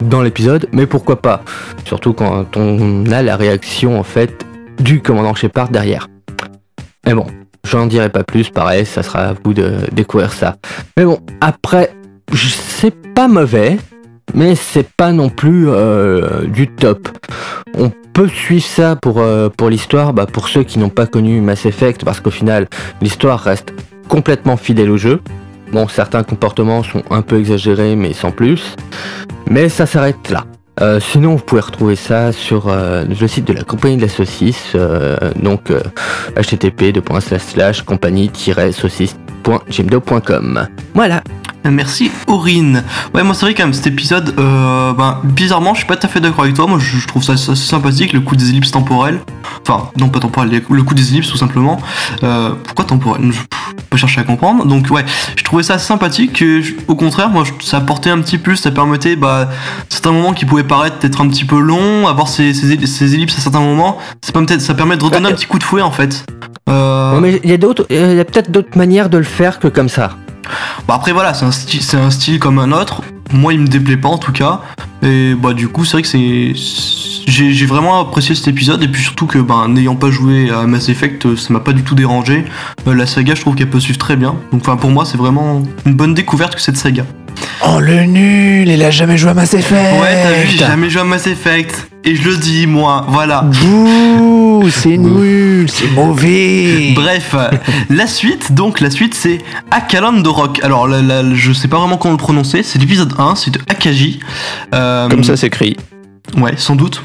dans, 0.00 0.22
l'épisode, 0.22 0.68
mais 0.72 0.86
pourquoi 0.86 1.20
pas? 1.20 1.42
Surtout 1.84 2.12
quand 2.12 2.56
on 2.56 3.06
a 3.10 3.22
la 3.22 3.36
réaction 3.36 3.98
en 3.98 4.02
fait 4.02 4.44
du 4.78 5.00
commandant 5.00 5.34
Shepard 5.34 5.70
derrière. 5.70 6.08
Mais 7.06 7.14
bon, 7.14 7.26
j'en 7.64 7.86
dirai 7.86 8.08
pas 8.08 8.24
plus, 8.24 8.50
pareil, 8.50 8.86
ça 8.86 9.02
sera 9.02 9.20
à 9.20 9.34
vous 9.44 9.54
de 9.54 9.78
découvrir 9.92 10.32
ça. 10.32 10.56
Mais 10.96 11.04
bon, 11.04 11.18
après, 11.40 11.94
c'est 12.32 12.94
pas 13.14 13.28
mauvais, 13.28 13.78
mais 14.34 14.54
c'est 14.54 14.88
pas 14.96 15.12
non 15.12 15.28
plus 15.28 15.68
euh, 15.68 16.46
du 16.46 16.68
top. 16.68 17.08
On 17.76 17.90
peut 18.12 18.28
suivre 18.28 18.64
ça 18.64 18.96
pour, 18.96 19.20
euh, 19.20 19.48
pour 19.48 19.68
l'histoire, 19.68 20.12
bah, 20.12 20.26
pour 20.26 20.48
ceux 20.48 20.62
qui 20.62 20.78
n'ont 20.78 20.88
pas 20.88 21.06
connu 21.06 21.40
Mass 21.40 21.66
Effect, 21.66 22.04
parce 22.04 22.20
qu'au 22.20 22.30
final, 22.30 22.68
l'histoire 23.02 23.40
reste 23.40 23.74
complètement 24.08 24.56
fidèle 24.56 24.90
au 24.90 24.96
jeu. 24.96 25.20
Bon, 25.72 25.88
certains 25.88 26.22
comportements 26.22 26.82
sont 26.82 27.02
un 27.10 27.22
peu 27.22 27.38
exagérés, 27.38 27.96
mais 27.96 28.12
sans 28.12 28.30
plus. 28.30 28.76
Mais 29.48 29.68
ça 29.68 29.86
s'arrête 29.86 30.30
là. 30.30 30.44
Euh, 30.80 30.98
sinon, 31.00 31.36
vous 31.36 31.44
pouvez 31.44 31.60
retrouver 31.60 31.94
ça 31.96 32.32
sur 32.32 32.68
euh, 32.68 33.04
le 33.04 33.28
site 33.28 33.46
de 33.46 33.52
la 33.52 33.62
compagnie 33.62 33.96
de 33.96 34.02
la 34.02 34.08
saucisse, 34.08 34.72
euh, 34.74 35.16
donc 35.40 35.72
http 36.36 36.92
compagnie-saucisse.gmdo.com. 37.84 40.68
Voilà. 40.94 41.22
Merci 41.66 42.10
Aurine. 42.26 42.84
Ouais, 43.14 43.22
moi 43.22 43.34
c'est 43.34 43.46
vrai 43.46 43.54
quand 43.54 43.62
même 43.62 43.72
cet 43.72 43.86
épisode, 43.86 44.34
ben, 44.36 45.18
bizarrement, 45.24 45.72
je 45.72 45.78
suis 45.78 45.86
pas 45.86 45.96
tout 45.96 46.06
à 46.06 46.10
fait 46.10 46.20
d'accord 46.20 46.44
avec 46.44 46.54
toi. 46.54 46.66
Moi 46.66 46.78
je, 46.78 47.06
trouve 47.06 47.22
ça 47.22 47.32
assez 47.32 47.54
sympathique, 47.54 48.12
le 48.12 48.20
coup 48.20 48.36
des 48.36 48.50
ellipses 48.50 48.72
temporelles. 48.72 49.20
Enfin, 49.66 49.88
non 49.96 50.10
pas 50.10 50.20
temporelles, 50.20 50.62
le 50.68 50.82
coup 50.82 50.92
des 50.92 51.14
ellipses 51.14 51.30
tout 51.30 51.38
simplement. 51.38 51.80
pourquoi 52.20 52.84
temporelles? 52.84 53.32
Chercher 53.96 54.20
à 54.20 54.24
comprendre. 54.24 54.64
Donc 54.64 54.90
ouais, 54.90 55.04
je 55.36 55.44
trouvais 55.44 55.62
ça 55.62 55.78
sympathique. 55.78 56.42
au 56.88 56.94
contraire, 56.94 57.30
moi, 57.30 57.44
ça 57.60 57.78
apportait 57.78 58.10
un 58.10 58.20
petit 58.20 58.38
plus. 58.38 58.56
Ça 58.56 58.70
permettait, 58.70 59.16
bah, 59.16 59.48
certains 59.88 60.12
moments 60.12 60.32
qui 60.32 60.44
pouvaient 60.44 60.64
paraître 60.64 61.04
être 61.04 61.20
un 61.20 61.28
petit 61.28 61.44
peu 61.44 61.58
longs, 61.58 62.06
avoir 62.06 62.28
ces, 62.28 62.54
ces, 62.54 63.14
ellipses 63.14 63.38
à 63.38 63.40
certains 63.40 63.60
moments. 63.60 63.98
Ça 64.22 64.32
permet, 64.32 64.58
ça 64.58 64.74
permet 64.74 64.96
de 64.96 65.04
redonner 65.04 65.28
un 65.28 65.32
petit 65.32 65.46
coup 65.46 65.58
de 65.58 65.64
fouet 65.64 65.82
en 65.82 65.90
fait. 65.90 66.24
Euh... 66.68 67.20
mais 67.20 67.40
il 67.44 67.50
y 67.50 67.52
a 67.52 67.58
d'autres, 67.58 67.86
il 67.90 68.14
y 68.14 68.20
a 68.20 68.24
peut-être 68.24 68.50
d'autres 68.50 68.76
manières 68.76 69.10
de 69.10 69.18
le 69.18 69.24
faire 69.24 69.58
que 69.58 69.68
comme 69.68 69.88
ça. 69.88 70.10
Bah 70.88 70.94
après 70.94 71.12
voilà, 71.12 71.34
c'est 71.34 71.44
un 71.96 72.00
un 72.00 72.10
style 72.10 72.38
comme 72.38 72.58
un 72.58 72.72
autre. 72.72 73.02
Moi, 73.34 73.52
il 73.52 73.60
me 73.60 73.66
déplaît 73.66 73.96
pas 73.96 74.08
en 74.08 74.18
tout 74.18 74.32
cas. 74.32 74.62
Et 75.02 75.34
bah 75.34 75.52
du 75.52 75.68
coup, 75.68 75.84
c'est 75.84 75.92
vrai 75.92 76.02
que 76.02 76.08
c'est 76.08 76.54
j'ai 77.26 77.66
vraiment 77.66 78.00
apprécié 78.00 78.34
cet 78.34 78.48
épisode 78.48 78.82
et 78.82 78.88
puis 78.88 79.02
surtout 79.02 79.26
que 79.26 79.38
ben 79.38 79.68
n'ayant 79.68 79.96
pas 79.96 80.10
joué 80.10 80.50
à 80.50 80.66
Mass 80.66 80.88
Effect, 80.88 81.34
ça 81.36 81.52
m'a 81.52 81.60
pas 81.60 81.72
du 81.72 81.82
tout 81.82 81.94
dérangé. 81.94 82.44
Euh, 82.86 82.94
la 82.94 83.06
saga, 83.06 83.34
je 83.34 83.40
trouve 83.40 83.54
qu'elle 83.54 83.70
peut 83.70 83.80
suivre 83.80 83.98
très 83.98 84.16
bien. 84.16 84.36
Donc 84.52 84.62
enfin 84.62 84.76
pour 84.76 84.90
moi, 84.90 85.04
c'est 85.04 85.16
vraiment 85.16 85.62
une 85.86 85.94
bonne 85.94 86.14
découverte 86.14 86.54
que 86.54 86.60
cette 86.60 86.76
saga. 86.76 87.04
Oh 87.66 87.80
le 87.80 88.04
nul, 88.04 88.68
il 88.68 88.82
a 88.82 88.90
jamais 88.90 89.16
joué 89.16 89.30
à 89.30 89.34
Mass 89.34 89.54
Effect. 89.54 90.00
Ouais, 90.00 90.22
t'as 90.22 90.32
vu, 90.32 90.48
j'ai 90.48 90.58
jamais 90.58 90.90
joué 90.90 91.00
à 91.00 91.04
Mass 91.04 91.26
Effect. 91.26 91.88
Et 92.06 92.14
je 92.16 92.28
le 92.28 92.36
dis, 92.36 92.66
moi, 92.66 93.06
voilà. 93.08 93.40
Bouh, 93.40 94.33
c'est 94.70 94.96
nul, 94.96 95.68
c'est 95.70 95.90
mauvais. 95.90 96.92
Bref, 96.94 97.34
la 97.90 98.06
suite, 98.06 98.52
donc 98.52 98.80
la 98.80 98.90
suite 98.90 99.14
c'est 99.14 99.38
Akalan 99.70 100.20
de 100.20 100.28
Rock. 100.28 100.60
Alors, 100.62 100.88
je 101.34 101.52
sais 101.52 101.68
pas 101.68 101.78
vraiment 101.78 101.96
comment 101.96 102.12
le 102.12 102.18
prononcer, 102.18 102.62
c'est 102.62 102.78
l'épisode 102.78 103.14
1, 103.18 103.34
c'est 103.36 103.50
de 103.52 103.60
Akaji. 103.68 104.20
Euh, 104.74 105.08
Comme 105.08 105.24
ça 105.24 105.36
s'écrit. 105.36 105.76
Ouais, 106.36 106.54
sans 106.56 106.76
doute. 106.76 107.02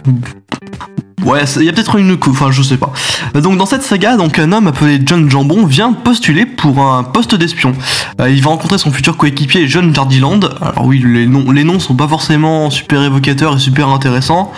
Ouais, 1.25 1.44
il 1.58 1.63
y 1.63 1.70
a 1.70 1.74
peut-être 1.74 1.98
une 1.98 2.18
coup, 2.18 2.32
enfin 2.32 2.50
je 2.50 2.62
sais 2.62 2.77
pas. 2.77 2.94
Donc 3.34 3.58
dans 3.58 3.65
cette 3.65 3.84
saga, 3.84 4.15
donc 4.15 4.39
un 4.39 4.53
homme 4.53 4.68
appelé 4.68 5.00
John 5.06 5.29
Jambon 5.29 5.65
vient 5.65 5.91
postuler 5.91 6.46
pour 6.46 6.79
un 6.82 7.03
poste 7.03 7.36
d'espion. 7.36 7.74
Euh, 8.22 8.29
il 8.29 8.41
va 8.41 8.51
rencontrer 8.51 8.77
son 8.77 8.91
futur 8.91 9.18
coéquipier 9.18 9.68
John 9.68 9.94
Jardiland. 9.94 10.39
Alors 10.62 10.86
oui, 10.86 11.03
les 11.06 11.27
noms, 11.27 11.51
les 11.51 11.65
noms 11.65 11.79
sont 11.79 11.96
pas 11.96 12.08
forcément 12.08 12.70
super 12.70 13.03
évocateurs 13.03 13.58
et 13.58 13.60
super 13.60 13.89
intéressants. 13.89 14.53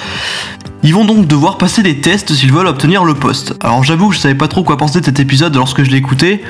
Ils 0.83 0.93
vont 0.93 1.05
donc 1.05 1.27
devoir 1.27 1.57
passer 1.57 1.83
des 1.83 2.01
tests 2.01 2.33
s'ils 2.33 2.51
veulent 2.51 2.67
obtenir 2.67 3.03
le 3.03 3.13
poste. 3.13 3.55
Alors 3.61 3.83
j'avoue 3.83 4.09
que 4.09 4.15
je 4.15 4.19
savais 4.19 4.35
pas 4.35 4.47
trop 4.47 4.63
quoi 4.63 4.77
penser 4.77 4.99
de 4.99 5.05
cet 5.05 5.19
épisode 5.19 5.55
lorsque 5.55 5.83
je 5.83 5.91
l'ai 5.91 5.97
écouté. 5.97 6.41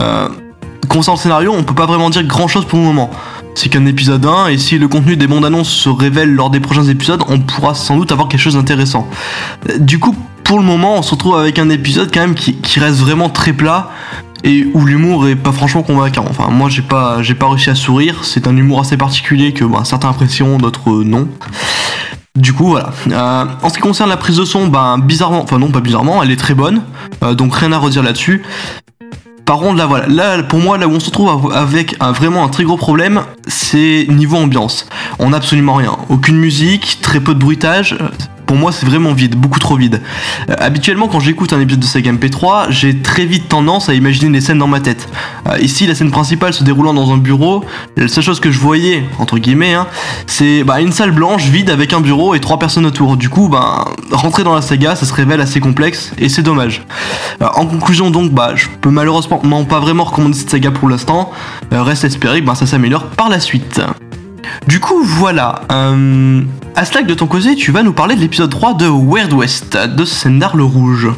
Euh, 0.00 0.28
concernant 0.88 1.16
le 1.16 1.22
scénario, 1.22 1.52
on 1.56 1.62
peut 1.62 1.74
pas 1.74 1.86
vraiment 1.86 2.10
dire 2.10 2.24
grand 2.24 2.48
chose 2.48 2.64
pour 2.64 2.78
le 2.78 2.84
moment 2.84 3.10
c'est 3.58 3.68
qu'un 3.68 3.86
épisode 3.86 4.24
1, 4.24 4.48
et 4.48 4.58
si 4.58 4.78
le 4.78 4.86
contenu 4.86 5.16
des 5.16 5.26
bandes 5.26 5.44
annonces 5.44 5.70
se 5.70 5.88
révèle 5.88 6.32
lors 6.32 6.48
des 6.48 6.60
prochains 6.60 6.84
épisodes, 6.84 7.22
on 7.28 7.40
pourra 7.40 7.74
sans 7.74 7.96
doute 7.96 8.12
avoir 8.12 8.28
quelque 8.28 8.40
chose 8.40 8.54
d'intéressant. 8.54 9.08
Du 9.80 9.98
coup, 9.98 10.14
pour 10.44 10.58
le 10.58 10.64
moment, 10.64 10.96
on 10.96 11.02
se 11.02 11.10
retrouve 11.10 11.36
avec 11.36 11.58
un 11.58 11.68
épisode 11.68 12.10
quand 12.14 12.20
même 12.20 12.34
qui, 12.34 12.56
reste 12.78 12.98
vraiment 12.98 13.28
très 13.28 13.52
plat 13.52 13.90
et 14.44 14.64
où 14.74 14.84
l'humour 14.84 15.26
est 15.26 15.34
pas 15.34 15.50
franchement 15.50 15.82
convaincant. 15.82 16.24
Enfin, 16.30 16.48
moi 16.50 16.68
j'ai 16.68 16.82
pas, 16.82 17.20
j'ai 17.22 17.34
pas 17.34 17.48
réussi 17.48 17.70
à 17.70 17.74
sourire. 17.74 18.24
C'est 18.24 18.46
un 18.46 18.56
humour 18.56 18.80
assez 18.80 18.96
particulier 18.96 19.52
que 19.52 19.64
ben, 19.64 19.84
certains 19.84 20.10
apprécieront, 20.10 20.58
d'autres 20.58 20.90
non. 21.02 21.26
Du 22.38 22.52
coup, 22.52 22.68
voilà. 22.68 22.90
Euh, 23.10 23.44
en 23.62 23.68
ce 23.68 23.74
qui 23.74 23.80
concerne 23.80 24.08
la 24.08 24.16
prise 24.16 24.36
de 24.36 24.44
son, 24.44 24.68
ben 24.68 24.98
bizarrement, 24.98 25.42
enfin 25.42 25.58
non 25.58 25.70
pas 25.70 25.80
bizarrement, 25.80 26.22
elle 26.22 26.30
est 26.30 26.36
très 26.36 26.54
bonne. 26.54 26.82
Euh, 27.24 27.34
donc 27.34 27.54
rien 27.54 27.72
à 27.72 27.78
redire 27.78 28.04
là-dessus 28.04 28.44
Par 29.44 29.58
contre, 29.58 29.76
là, 29.76 29.86
voilà, 29.86 30.06
là, 30.06 30.42
pour 30.44 30.60
moi, 30.60 30.78
là 30.78 30.86
où 30.86 30.92
on 30.92 31.00
se 31.00 31.06
retrouve 31.06 31.52
avec 31.52 31.98
vraiment 32.00 32.44
un 32.44 32.48
très 32.48 32.62
gros 32.62 32.76
problème, 32.76 33.22
c'est 33.48 34.06
niveau 34.08 34.36
ambiance. 34.36 34.88
On 35.18 35.30
n'a 35.30 35.38
absolument 35.38 35.74
rien. 35.74 35.96
Aucune 36.10 36.36
musique, 36.36 36.98
très 37.02 37.18
peu 37.18 37.34
de 37.34 37.40
bruitage. 37.40 37.96
Pour 38.48 38.56
moi, 38.56 38.72
c'est 38.72 38.86
vraiment 38.86 39.12
vide, 39.12 39.36
beaucoup 39.36 39.58
trop 39.58 39.76
vide. 39.76 40.00
Euh, 40.48 40.54
habituellement, 40.58 41.06
quand 41.06 41.20
j'écoute 41.20 41.52
un 41.52 41.60
épisode 41.60 41.80
de 41.80 41.84
Saga 41.84 42.12
MP3, 42.12 42.70
j'ai 42.70 42.96
très 42.96 43.26
vite 43.26 43.46
tendance 43.46 43.90
à 43.90 43.94
imaginer 43.94 44.30
des 44.30 44.40
scènes 44.40 44.56
dans 44.56 44.66
ma 44.66 44.80
tête. 44.80 45.06
Euh, 45.46 45.58
ici, 45.58 45.86
la 45.86 45.94
scène 45.94 46.10
principale 46.10 46.54
se 46.54 46.64
déroulant 46.64 46.94
dans 46.94 47.12
un 47.12 47.18
bureau, 47.18 47.62
la 47.98 48.08
seule 48.08 48.24
chose 48.24 48.40
que 48.40 48.50
je 48.50 48.58
voyais, 48.58 49.04
entre 49.18 49.36
guillemets, 49.36 49.74
hein, 49.74 49.86
c'est 50.26 50.64
bah, 50.64 50.80
une 50.80 50.92
salle 50.92 51.10
blanche 51.10 51.44
vide 51.44 51.68
avec 51.68 51.92
un 51.92 52.00
bureau 52.00 52.34
et 52.34 52.40
trois 52.40 52.58
personnes 52.58 52.86
autour. 52.86 53.18
Du 53.18 53.28
coup, 53.28 53.50
bah, 53.50 53.84
rentrer 54.12 54.44
dans 54.44 54.54
la 54.54 54.62
saga, 54.62 54.96
ça 54.96 55.04
se 55.04 55.12
révèle 55.12 55.42
assez 55.42 55.60
complexe 55.60 56.14
et 56.16 56.30
c'est 56.30 56.42
dommage. 56.42 56.86
Euh, 57.42 57.48
en 57.54 57.66
conclusion, 57.66 58.10
donc, 58.10 58.32
bah, 58.32 58.52
je 58.54 58.68
peux 58.80 58.90
malheureusement 58.90 59.64
pas 59.66 59.80
vraiment 59.80 60.04
recommander 60.04 60.38
cette 60.38 60.48
saga 60.48 60.70
pour 60.70 60.88
l'instant. 60.88 61.30
Reste 61.70 62.04
à 62.04 62.06
espérer 62.06 62.42
que 62.42 62.54
ça 62.54 62.64
s'améliore 62.64 63.08
par 63.08 63.28
la 63.28 63.40
suite. 63.40 63.82
Du 64.66 64.80
coup, 64.80 65.02
voilà. 65.02 65.62
Euh, 65.72 66.42
Aslak, 66.76 67.06
de 67.06 67.14
ton 67.14 67.26
côté, 67.26 67.54
tu 67.54 67.72
vas 67.72 67.82
nous 67.82 67.92
parler 67.92 68.16
de 68.16 68.20
l'épisode 68.20 68.50
3 68.50 68.74
de 68.74 68.86
Weird 68.86 69.32
West, 69.32 69.76
de 69.76 70.04
Sendar 70.04 70.56
le 70.56 70.64
Rouge. 70.64 71.08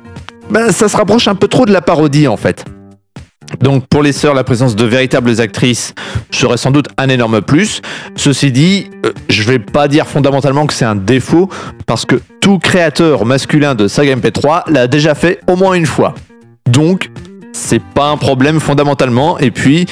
ben, 0.50 0.70
ça 0.70 0.88
se 0.88 0.96
rapproche 0.96 1.26
un 1.26 1.34
peu 1.34 1.48
trop 1.48 1.66
de 1.66 1.72
la 1.72 1.80
parodie 1.80 2.28
en 2.28 2.36
fait. 2.36 2.64
Donc 3.60 3.86
pour 3.86 4.02
les 4.02 4.12
sœurs, 4.12 4.34
la 4.34 4.44
présence 4.44 4.76
de 4.76 4.84
véritables 4.84 5.40
actrices 5.40 5.94
serait 6.30 6.56
sans 6.56 6.70
doute 6.70 6.88
un 6.98 7.08
énorme 7.08 7.42
plus. 7.42 7.82
Ceci 8.16 8.52
dit, 8.52 8.90
euh, 9.04 9.12
je 9.28 9.42
vais 9.42 9.58
pas 9.58 9.88
dire 9.88 10.06
fondamentalement 10.06 10.66
que 10.66 10.74
c'est 10.74 10.84
un 10.84 10.96
défaut 10.96 11.48
parce 11.86 12.04
que 12.04 12.20
tout 12.40 12.58
créateur 12.58 13.24
masculin 13.24 13.74
de 13.74 13.88
saga 13.88 14.16
MP3 14.16 14.70
l'a 14.70 14.86
déjà 14.86 15.14
fait 15.14 15.40
au 15.46 15.56
moins 15.56 15.74
une 15.74 15.86
fois. 15.86 16.14
Donc 16.68 17.10
c'est 17.52 17.82
pas 17.82 18.08
un 18.08 18.16
problème 18.16 18.60
fondamentalement. 18.60 19.38
Et 19.38 19.50
puis 19.50 19.86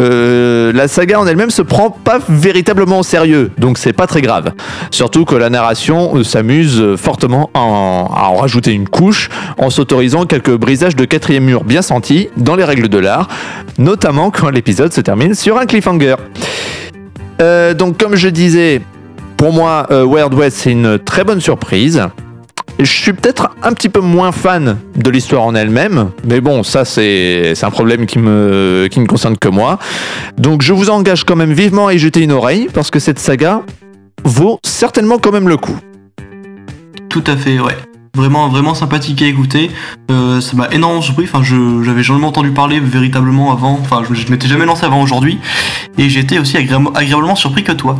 euh, 0.00 0.72
la 0.72 0.88
saga 0.88 1.20
en 1.20 1.26
elle-même 1.26 1.50
se 1.50 1.62
prend 1.62 1.90
pas 1.90 2.18
véritablement 2.28 3.00
au 3.00 3.02
sérieux, 3.02 3.50
donc 3.58 3.78
c'est 3.78 3.92
pas 3.92 4.06
très 4.06 4.22
grave. 4.22 4.52
Surtout 4.90 5.24
que 5.24 5.36
la 5.36 5.50
narration 5.50 6.16
euh, 6.16 6.24
s'amuse 6.24 6.80
euh, 6.80 6.96
fortement 6.96 7.50
à 7.54 7.60
en, 7.60 8.34
rajouter 8.36 8.72
une 8.72 8.88
couche 8.88 9.28
en 9.58 9.70
s'autorisant 9.70 10.26
quelques 10.26 10.54
brisages 10.56 10.96
de 10.96 11.04
quatrième 11.04 11.44
mur 11.44 11.64
bien 11.64 11.82
sentis 11.82 12.28
dans 12.36 12.56
les 12.56 12.64
règles 12.64 12.88
de 12.88 12.98
l'art, 12.98 13.28
notamment 13.78 14.30
quand 14.30 14.50
l'épisode 14.50 14.92
se 14.92 15.00
termine 15.00 15.34
sur 15.34 15.58
un 15.58 15.66
cliffhanger. 15.66 16.16
Donc 17.76 17.98
comme 17.98 18.14
je 18.14 18.28
disais, 18.28 18.80
pour 19.36 19.52
moi, 19.52 19.86
euh, 19.90 20.04
Wild 20.04 20.32
West 20.32 20.58
c'est 20.62 20.72
une 20.72 20.98
très 20.98 21.24
bonne 21.24 21.40
surprise. 21.40 22.02
Je 22.80 22.84
suis 22.90 23.12
peut-être 23.12 23.50
un 23.62 23.72
petit 23.72 23.88
peu 23.88 24.00
moins 24.00 24.32
fan 24.32 24.78
de 24.96 25.10
l'histoire 25.10 25.44
en 25.44 25.54
elle-même, 25.54 26.10
mais 26.26 26.40
bon, 26.40 26.62
ça 26.62 26.84
c'est 26.84 27.54
un 27.62 27.70
problème 27.70 28.04
qui 28.06 28.18
me, 28.18 28.88
ne 28.94 29.06
concerne 29.06 29.36
que 29.38 29.48
moi. 29.48 29.78
Donc 30.38 30.62
je 30.62 30.72
vous 30.72 30.90
engage 30.90 31.24
quand 31.24 31.36
même 31.36 31.52
vivement 31.52 31.86
à 31.86 31.94
y 31.94 31.98
jeter 31.98 32.20
une 32.20 32.32
oreille, 32.32 32.68
parce 32.74 32.90
que 32.90 32.98
cette 32.98 33.18
saga 33.18 33.62
vaut 34.24 34.58
certainement 34.64 35.18
quand 35.18 35.32
même 35.32 35.48
le 35.48 35.56
coup. 35.56 35.78
Tout 37.08 37.24
à 37.26 37.36
fait, 37.36 37.60
ouais. 37.60 37.76
Vraiment, 38.16 38.48
vraiment 38.48 38.74
sympathique 38.74 39.22
à 39.22 39.26
écouter. 39.26 39.70
Euh, 40.10 40.40
ça 40.40 40.56
m'a 40.56 40.68
énormément 40.70 41.02
surpris. 41.02 41.24
Enfin, 41.24 41.42
je- 41.42 41.82
j'avais 41.82 42.04
jamais 42.04 42.24
entendu 42.24 42.50
parler 42.52 42.78
véritablement 42.78 43.52
avant. 43.52 43.78
Enfin, 43.80 44.02
je, 44.08 44.14
je 44.14 44.30
m'étais 44.30 44.46
jamais 44.46 44.66
lancé 44.66 44.84
avant 44.84 45.02
aujourd'hui. 45.02 45.38
Et 45.98 46.08
j'étais 46.08 46.38
aussi 46.38 46.56
agréable- 46.56 46.90
agréablement 46.94 47.34
surpris 47.34 47.64
que 47.64 47.72
toi. 47.72 47.98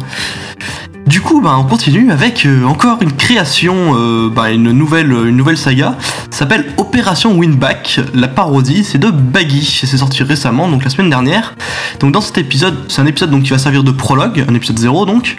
Du 1.06 1.20
coup, 1.20 1.40
bah, 1.40 1.56
on 1.58 1.64
continue 1.64 2.10
avec 2.10 2.46
euh, 2.46 2.64
encore 2.64 3.02
une 3.02 3.12
création, 3.12 3.94
euh, 3.94 4.30
bah, 4.30 4.50
une, 4.50 4.72
nouvelle, 4.72 5.12
une 5.12 5.36
nouvelle 5.36 5.58
saga. 5.58 5.96
S'appelle 6.30 6.64
Opération 6.78 7.36
Winback, 7.36 8.00
la 8.14 8.26
parodie. 8.26 8.84
C'est 8.84 8.98
de 8.98 9.10
Baggy. 9.10 9.84
C'est 9.86 9.98
sorti 9.98 10.22
récemment, 10.22 10.68
donc 10.68 10.82
la 10.82 10.90
semaine 10.90 11.10
dernière. 11.10 11.54
Donc 12.00 12.12
dans 12.12 12.20
cet 12.20 12.38
épisode, 12.38 12.74
c'est 12.88 13.02
un 13.02 13.06
épisode 13.06 13.30
donc, 13.30 13.42
qui 13.42 13.50
va 13.50 13.58
servir 13.58 13.84
de 13.84 13.90
prologue, 13.90 14.44
un 14.48 14.54
épisode 14.54 14.78
0 14.78 15.06
donc. 15.06 15.36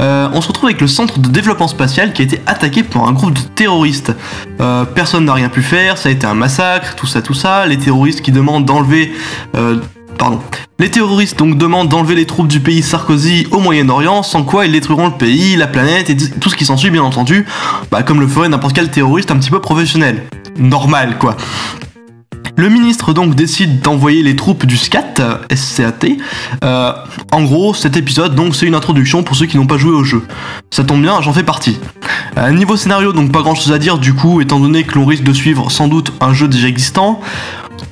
Euh, 0.00 0.28
on 0.32 0.40
se 0.40 0.48
retrouve 0.48 0.66
avec 0.66 0.80
le 0.80 0.86
centre 0.86 1.18
de 1.18 1.28
développement 1.28 1.68
spatial 1.68 2.12
qui 2.12 2.22
a 2.22 2.24
été 2.24 2.40
attaqué 2.46 2.82
par 2.82 3.06
un 3.06 3.12
groupe 3.12 3.34
de 3.34 3.40
terroristes. 3.40 4.12
Euh, 4.60 4.84
personne 4.84 5.24
n'a 5.24 5.34
rien 5.34 5.48
pu 5.48 5.62
faire, 5.62 5.98
ça 5.98 6.08
a 6.08 6.12
été 6.12 6.26
un 6.26 6.34
massacre, 6.34 6.94
tout 6.94 7.06
ça, 7.06 7.22
tout 7.22 7.34
ça. 7.34 7.66
Les 7.66 7.78
terroristes 7.78 8.22
qui 8.22 8.32
demandent 8.32 8.64
d'enlever. 8.64 9.12
Les 10.78 10.90
terroristes 10.90 11.38
donc 11.38 11.58
demandent 11.58 11.88
d'enlever 11.88 12.14
les 12.14 12.26
troupes 12.26 12.48
du 12.48 12.60
pays 12.60 12.82
Sarkozy 12.82 13.46
au 13.50 13.60
Moyen-Orient, 13.60 14.22
sans 14.22 14.44
quoi 14.44 14.66
ils 14.66 14.72
détruiront 14.72 15.06
le 15.06 15.12
pays, 15.12 15.56
la 15.56 15.66
planète 15.66 16.10
et 16.10 16.16
tout 16.16 16.48
ce 16.48 16.56
qui 16.56 16.64
s'ensuit, 16.64 16.90
bien 16.90 17.02
entendu, 17.02 17.46
bah, 17.90 18.02
comme 18.02 18.20
le 18.20 18.28
ferait 18.28 18.48
n'importe 18.48 18.74
quel 18.74 18.90
terroriste 18.90 19.30
un 19.30 19.36
petit 19.36 19.50
peu 19.50 19.60
professionnel. 19.60 20.24
Normal, 20.58 21.18
quoi. 21.18 21.36
Le 22.56 22.68
ministre 22.68 23.12
donc 23.12 23.36
décide 23.36 23.80
d'envoyer 23.80 24.22
les 24.22 24.34
troupes 24.34 24.66
du 24.66 24.76
SCAT, 24.76 25.14
SCAT. 25.54 26.16
Euh, 26.64 26.92
en 27.30 27.42
gros, 27.44 27.72
cet 27.72 27.96
épisode 27.96 28.34
donc 28.34 28.56
c'est 28.56 28.66
une 28.66 28.74
introduction 28.74 29.22
pour 29.22 29.36
ceux 29.36 29.46
qui 29.46 29.56
n'ont 29.56 29.66
pas 29.66 29.78
joué 29.78 29.92
au 29.92 30.02
jeu. 30.02 30.24
Ça 30.72 30.82
tombe 30.82 31.00
bien, 31.00 31.20
j'en 31.22 31.32
fais 31.32 31.44
partie. 31.44 31.78
Euh, 32.36 32.50
niveau 32.50 32.76
scénario, 32.76 33.12
donc 33.12 33.30
pas 33.30 33.42
grand 33.42 33.54
chose 33.54 33.72
à 33.72 33.78
dire 33.78 33.98
du 33.98 34.12
coup, 34.12 34.40
étant 34.40 34.58
donné 34.58 34.82
que 34.82 34.94
l'on 34.96 35.06
risque 35.06 35.22
de 35.22 35.32
suivre 35.32 35.70
sans 35.70 35.86
doute 35.86 36.12
un 36.20 36.34
jeu 36.34 36.48
déjà 36.48 36.66
existant. 36.66 37.20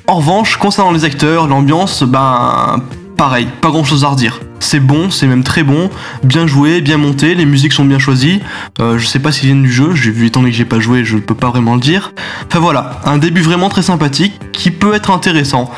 En 0.09 0.15
revanche, 0.15 0.55
concernant 0.55 0.93
les 0.93 1.03
acteurs, 1.03 1.47
l'ambiance, 1.47 2.03
ben 2.03 2.81
pareil, 3.17 3.45
pas 3.59 3.71
grand 3.71 3.83
chose 3.83 4.05
à 4.05 4.07
redire. 4.07 4.39
C'est 4.61 4.79
bon, 4.79 5.11
c'est 5.11 5.27
même 5.27 5.43
très 5.43 5.63
bon, 5.63 5.89
bien 6.23 6.47
joué, 6.47 6.79
bien 6.79 6.95
monté, 6.95 7.35
les 7.35 7.45
musiques 7.45 7.73
sont 7.73 7.83
bien 7.83 7.99
choisies. 7.99 8.39
Euh, 8.79 8.97
je 8.97 9.05
sais 9.05 9.19
pas 9.19 9.33
s'ils 9.33 9.47
viennent 9.47 9.63
du 9.63 9.71
jeu, 9.71 9.93
j'ai 9.95 10.11
vu 10.11 10.27
étant 10.27 10.39
donné 10.39 10.51
que 10.53 10.57
j'ai 10.57 10.63
pas 10.63 10.79
joué, 10.79 11.03
je 11.03 11.17
peux 11.17 11.35
pas 11.35 11.49
vraiment 11.49 11.75
le 11.75 11.81
dire. 11.81 12.13
Enfin 12.47 12.59
voilà, 12.59 13.01
un 13.03 13.17
début 13.17 13.41
vraiment 13.41 13.67
très 13.67 13.81
sympathique 13.81 14.39
qui 14.53 14.71
peut 14.71 14.93
être 14.93 15.11
intéressant. 15.11 15.69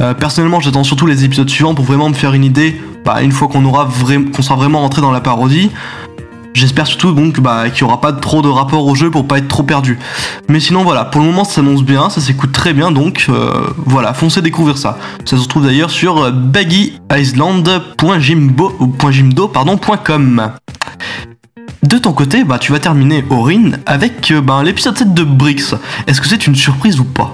Euh, 0.00 0.14
personnellement, 0.14 0.60
j'attends 0.60 0.84
surtout 0.84 1.06
les 1.06 1.24
épisodes 1.24 1.50
suivants 1.50 1.74
pour 1.74 1.84
vraiment 1.84 2.08
me 2.08 2.14
faire 2.14 2.32
une 2.32 2.44
idée. 2.44 2.80
Bah, 3.04 3.20
une 3.20 3.32
fois 3.32 3.48
qu'on 3.48 3.62
qu'on 3.62 4.42
sera 4.42 4.56
vraiment 4.56 4.80
rentré 4.80 5.02
dans 5.02 5.12
la 5.12 5.20
parodie. 5.20 5.70
J'espère 6.54 6.86
surtout 6.86 7.12
donc 7.12 7.40
bah, 7.40 7.68
qu'il 7.68 7.84
n'y 7.84 7.90
aura 7.90 8.00
pas 8.00 8.12
trop 8.12 8.40
de 8.40 8.48
rapport 8.48 8.86
au 8.86 8.94
jeu 8.94 9.10
pour 9.10 9.26
pas 9.26 9.38
être 9.38 9.48
trop 9.48 9.64
perdu. 9.64 9.98
Mais 10.48 10.60
sinon 10.60 10.84
voilà, 10.84 11.04
pour 11.04 11.20
le 11.20 11.26
moment 11.26 11.42
ça 11.44 11.56
s'annonce 11.56 11.82
bien, 11.82 12.08
ça 12.10 12.20
s'écoute 12.20 12.52
très 12.52 12.72
bien 12.72 12.92
donc 12.92 13.26
euh, 13.28 13.66
voilà, 13.76 14.14
foncez 14.14 14.40
découvrir 14.40 14.78
ça. 14.78 14.96
Ça 15.24 15.36
se 15.36 15.42
retrouve 15.42 15.64
d'ailleurs 15.66 15.90
sur 15.90 16.22
euh, 16.22 16.30
baggyisland.jimbo 16.30 18.72
ou 18.78 18.94
.jimdo 19.10 19.48
pardon 19.48 19.76
.com. 19.76 20.52
De 21.82 21.98
ton 21.98 22.12
côté, 22.12 22.44
bah 22.44 22.58
tu 22.58 22.70
vas 22.70 22.78
terminer 22.78 23.24
Aurine 23.30 23.80
avec 23.84 24.30
euh, 24.30 24.40
bah, 24.40 24.62
l'épisode 24.64 24.96
7 24.96 25.12
de 25.12 25.24
Brix. 25.24 25.74
Est-ce 26.06 26.20
que 26.20 26.28
c'est 26.28 26.46
une 26.46 26.54
surprise 26.54 27.00
ou 27.00 27.04
pas? 27.04 27.32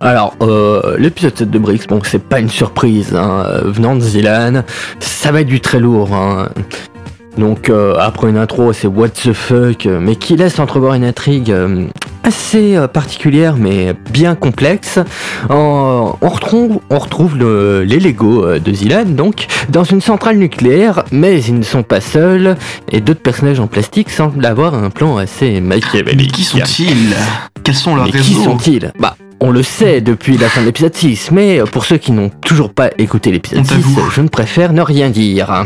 Alors, 0.00 0.34
euh, 0.40 0.96
l'épisode 0.98 1.36
7 1.36 1.50
de 1.50 1.58
Brix, 1.58 1.80
bon, 1.88 2.00
c'est 2.02 2.26
pas 2.26 2.40
une 2.40 2.48
surprise, 2.50 3.14
hein, 3.14 3.44
venant 3.66 3.94
de 3.94 4.00
Zilan, 4.00 4.62
ça 4.98 5.30
va 5.30 5.42
être 5.42 5.46
du 5.46 5.60
très 5.60 5.78
lourd. 5.78 6.12
hein. 6.12 6.48
Donc, 7.38 7.70
euh, 7.70 7.94
après 7.98 8.28
une 8.28 8.36
intro, 8.36 8.72
c'est 8.72 8.86
what 8.86 9.08
the 9.08 9.32
fuck, 9.32 9.86
euh, 9.86 9.98
mais 10.00 10.16
qui 10.16 10.36
laisse 10.36 10.58
entrevoir 10.58 10.94
une 10.94 11.04
intrigue 11.04 11.50
euh, 11.50 11.86
assez 12.24 12.76
particulière, 12.92 13.56
mais 13.58 13.94
bien 14.12 14.34
complexe. 14.34 14.98
En- 15.48 16.16
on 16.20 16.28
retrouve, 16.28 16.80
on 16.90 16.98
retrouve 16.98 17.36
le- 17.38 17.84
les 17.84 17.98
Lego 17.98 18.58
de 18.58 18.72
Zilan, 18.72 19.06
donc, 19.06 19.46
dans 19.70 19.82
une 19.84 20.00
centrale 20.02 20.36
nucléaire, 20.36 21.04
mais 21.10 21.42
ils 21.42 21.58
ne 21.58 21.62
sont 21.64 21.82
pas 21.82 22.00
seuls, 22.02 22.56
et 22.90 23.00
d'autres 23.00 23.22
personnages 23.22 23.60
en 23.60 23.66
plastique 23.66 24.10
semblent 24.10 24.44
avoir 24.44 24.74
un 24.74 24.90
plan 24.90 25.16
assez 25.16 25.52
Mais 25.60 25.76
machiavélique. 25.76 26.32
qui 26.32 26.44
sont-ils? 26.44 27.14
Quels 27.64 27.74
sont 27.74 27.96
leurs 27.96 28.04
Mais 28.06 28.12
qui 28.12 28.34
sont-ils? 28.34 28.92
Bah, 29.00 29.16
on 29.40 29.50
le 29.50 29.62
sait 29.62 30.00
depuis 30.00 30.36
la 30.36 30.48
fin 30.48 30.60
de 30.60 30.66
l'épisode 30.66 30.94
6, 30.94 31.30
mais 31.32 31.60
pour 31.72 31.84
ceux 31.86 31.96
qui 31.96 32.12
n'ont 32.12 32.30
toujours 32.44 32.72
pas 32.72 32.90
écouté 32.98 33.32
l'épisode 33.32 33.60
On 33.60 33.64
6, 33.64 33.68
t'avoue. 33.70 34.10
je 34.14 34.20
ne 34.20 34.28
préfère 34.28 34.72
ne 34.74 34.82
rien 34.82 35.10
dire. 35.10 35.64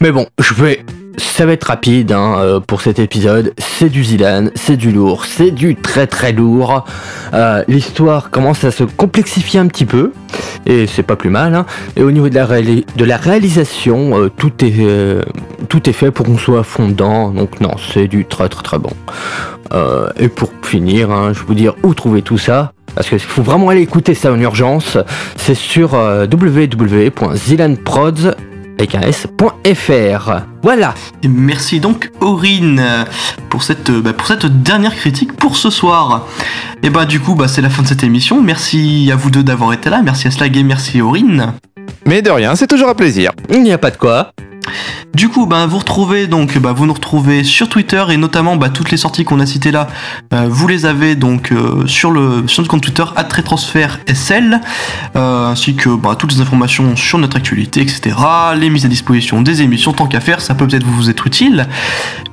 Mais 0.00 0.12
bon, 0.12 0.26
je 0.40 0.54
vais... 0.54 0.84
Ça 1.16 1.46
va 1.46 1.52
être 1.52 1.64
rapide 1.64 2.10
hein, 2.10 2.34
euh, 2.38 2.60
pour 2.60 2.80
cet 2.80 2.98
épisode. 2.98 3.54
C'est 3.58 3.88
du 3.88 4.02
Zilan, 4.02 4.46
c'est 4.56 4.76
du 4.76 4.90
lourd, 4.90 5.26
c'est 5.26 5.52
du 5.52 5.76
très 5.76 6.08
très 6.08 6.32
lourd. 6.32 6.84
Euh, 7.32 7.62
L'histoire 7.68 8.30
commence 8.30 8.64
à 8.64 8.72
se 8.72 8.82
complexifier 8.82 9.60
un 9.60 9.68
petit 9.68 9.84
peu, 9.84 10.10
et 10.66 10.88
c'est 10.88 11.04
pas 11.04 11.14
plus 11.14 11.30
mal. 11.30 11.54
hein. 11.54 11.66
Et 11.94 12.02
au 12.02 12.10
niveau 12.10 12.28
de 12.28 12.34
la, 13.04 13.16
réalisation, 13.16 14.18
euh, 14.18 14.28
tout, 14.28 14.52
est, 14.64 14.84
tout 15.68 15.88
est 15.88 15.92
fait 15.92 16.10
pour 16.10 16.26
qu'on 16.26 16.36
soit 16.36 16.58
à 16.58 16.62
fond 16.64 16.88
dedans. 16.88 17.30
Donc 17.30 17.60
non, 17.60 17.76
c'est 17.92 18.08
du 18.08 18.24
très 18.24 18.48
très 18.48 18.62
très 18.64 18.78
bon. 18.78 18.92
Et 20.18 20.28
pour 20.28 20.50
finir, 20.62 21.10
hein, 21.12 21.32
je 21.32 21.40
vais 21.40 21.46
vous 21.46 21.54
dire 21.54 21.74
où 21.84 21.94
trouver 21.94 22.22
tout 22.22 22.38
ça. 22.38 22.72
Parce 22.94 23.08
qu'il 23.08 23.18
faut 23.20 23.42
vraiment 23.42 23.68
aller 23.68 23.82
écouter 23.82 24.14
ça 24.14 24.32
en 24.32 24.40
urgence. 24.40 24.98
C'est 25.36 25.54
sur 25.54 25.94
euh, 25.94 26.26
www.zilanprods 28.84 28.94
avec 28.94 28.94
un 28.94 29.02
s.fr. 29.02 30.44
Voilà. 30.62 30.94
Et 31.22 31.28
merci 31.28 31.80
donc 31.80 32.10
Aurine 32.20 32.82
pour 33.48 33.62
cette, 33.62 33.90
bah, 33.90 34.12
pour 34.12 34.26
cette 34.26 34.62
dernière 34.62 34.94
critique 34.94 35.32
pour 35.34 35.56
ce 35.56 35.70
soir. 35.70 36.26
Et 36.82 36.90
bah 36.90 37.04
du 37.04 37.20
coup 37.20 37.34
bah, 37.34 37.48
c'est 37.48 37.62
la 37.62 37.70
fin 37.70 37.82
de 37.82 37.88
cette 37.88 38.02
émission. 38.02 38.42
Merci 38.42 39.10
à 39.12 39.16
vous 39.16 39.30
deux 39.30 39.42
d'avoir 39.42 39.72
été 39.72 39.90
là. 39.90 40.02
Merci 40.02 40.28
à 40.28 40.30
Slag 40.30 40.56
et 40.56 40.62
merci 40.62 41.00
Aurine. 41.00 41.52
Mais 42.06 42.20
de 42.20 42.30
rien, 42.30 42.54
c'est 42.54 42.66
toujours 42.66 42.88
un 42.90 42.94
plaisir. 42.94 43.30
Il 43.50 43.62
n'y 43.62 43.72
a 43.72 43.78
pas 43.78 43.90
de 43.90 43.96
quoi. 43.96 44.32
Du 45.14 45.28
coup, 45.28 45.46
bah, 45.46 45.66
vous 45.66 45.78
retrouvez 45.78 46.26
donc, 46.26 46.58
bah, 46.58 46.72
vous 46.72 46.86
nous 46.86 46.92
retrouvez 46.92 47.44
sur 47.44 47.68
Twitter 47.68 48.02
et 48.10 48.16
notamment 48.16 48.56
bah, 48.56 48.68
toutes 48.68 48.90
les 48.90 48.96
sorties 48.96 49.24
qu'on 49.24 49.38
a 49.40 49.46
citées 49.46 49.70
là, 49.70 49.88
euh, 50.32 50.48
vous 50.48 50.66
les 50.66 50.86
avez 50.86 51.14
donc 51.14 51.52
euh, 51.52 51.86
sur 51.86 52.10
le 52.10 52.46
sur 52.48 52.62
notre 52.62 52.70
compte 52.70 52.82
Twitter 52.82 53.04
@retransfert_sl, 53.04 54.60
euh, 55.16 55.46
ainsi 55.48 55.76
que 55.76 55.90
toutes 56.16 56.32
les 56.32 56.40
informations 56.40 56.96
sur 56.96 57.18
notre 57.18 57.36
actualité, 57.36 57.80
etc. 57.80 58.16
Les 58.56 58.70
mises 58.70 58.84
à 58.84 58.88
disposition 58.88 59.42
des 59.42 59.62
émissions, 59.62 59.92
tant 59.92 60.06
qu'à 60.06 60.20
faire, 60.20 60.40
ça 60.40 60.54
peut 60.54 60.66
peut-être 60.66 60.86
vous 60.86 61.10
être 61.10 61.26
utile. 61.26 61.68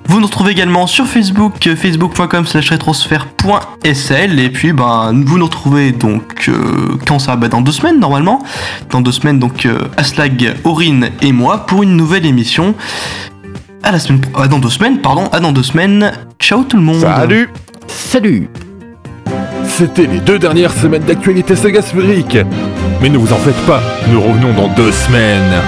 Vous 0.06 0.20
nous 0.20 0.26
retrouvez 0.26 0.52
également 0.52 0.88
sur 0.88 1.06
Facebook, 1.08 1.66
euh, 1.68 1.76
facebook.com 1.76 2.46
slash 2.46 2.70
retransfert.sl 2.72 4.40
et 4.40 4.50
puis 4.50 4.74
bah, 4.74 5.12
vous 5.14 5.38
nous 5.38 5.46
retrouvez 5.46 5.92
donc 5.94 6.50
euh, 6.50 6.98
quand 7.08 7.20
ça 7.20 7.36
bah, 7.38 7.48
dans 7.48 7.62
deux 7.62 7.72
semaines 7.72 8.00
normalement 8.00 8.44
dans 8.90 9.00
deux 9.02 9.12
semaines 9.14 9.40
donc 9.40 9.66
euh, 9.66 9.80
Aslag, 9.98 10.56
Aurine 10.66 11.10
et 11.22 11.32
moi 11.32 11.66
pour 11.66 11.84
une 11.84 11.96
nouvelle 11.96 12.26
émission. 12.26 12.76
À 13.84 13.92
la 13.92 14.00
semaine, 14.00 14.22
pro- 14.22 14.42
ah, 14.44 14.48
dans 14.48 14.60
deux 14.60 14.70
semaines, 14.70 15.00
pardon, 15.02 15.28
à 15.32 15.40
dans 15.40 15.52
deux 15.52 15.64
semaines. 15.64 16.12
Ciao 16.40 16.64
tout 16.64 16.78
le 16.78 16.84
monde. 16.84 17.00
Salut 17.00 17.50
Salut 17.88 18.48
C'était 19.66 20.06
les 20.06 20.20
deux 20.20 20.38
dernières 20.38 20.72
semaines 20.74 21.04
d'actualité 21.04 21.56
saga 21.56 21.82
sphérique. 21.82 22.38
Mais 23.02 23.10
ne 23.10 23.18
vous 23.18 23.34
en 23.34 23.38
faites 23.38 23.66
pas, 23.66 23.82
nous 24.10 24.22
revenons 24.22 24.54
dans 24.54 24.68
deux 24.76 24.92
semaines. 24.92 25.62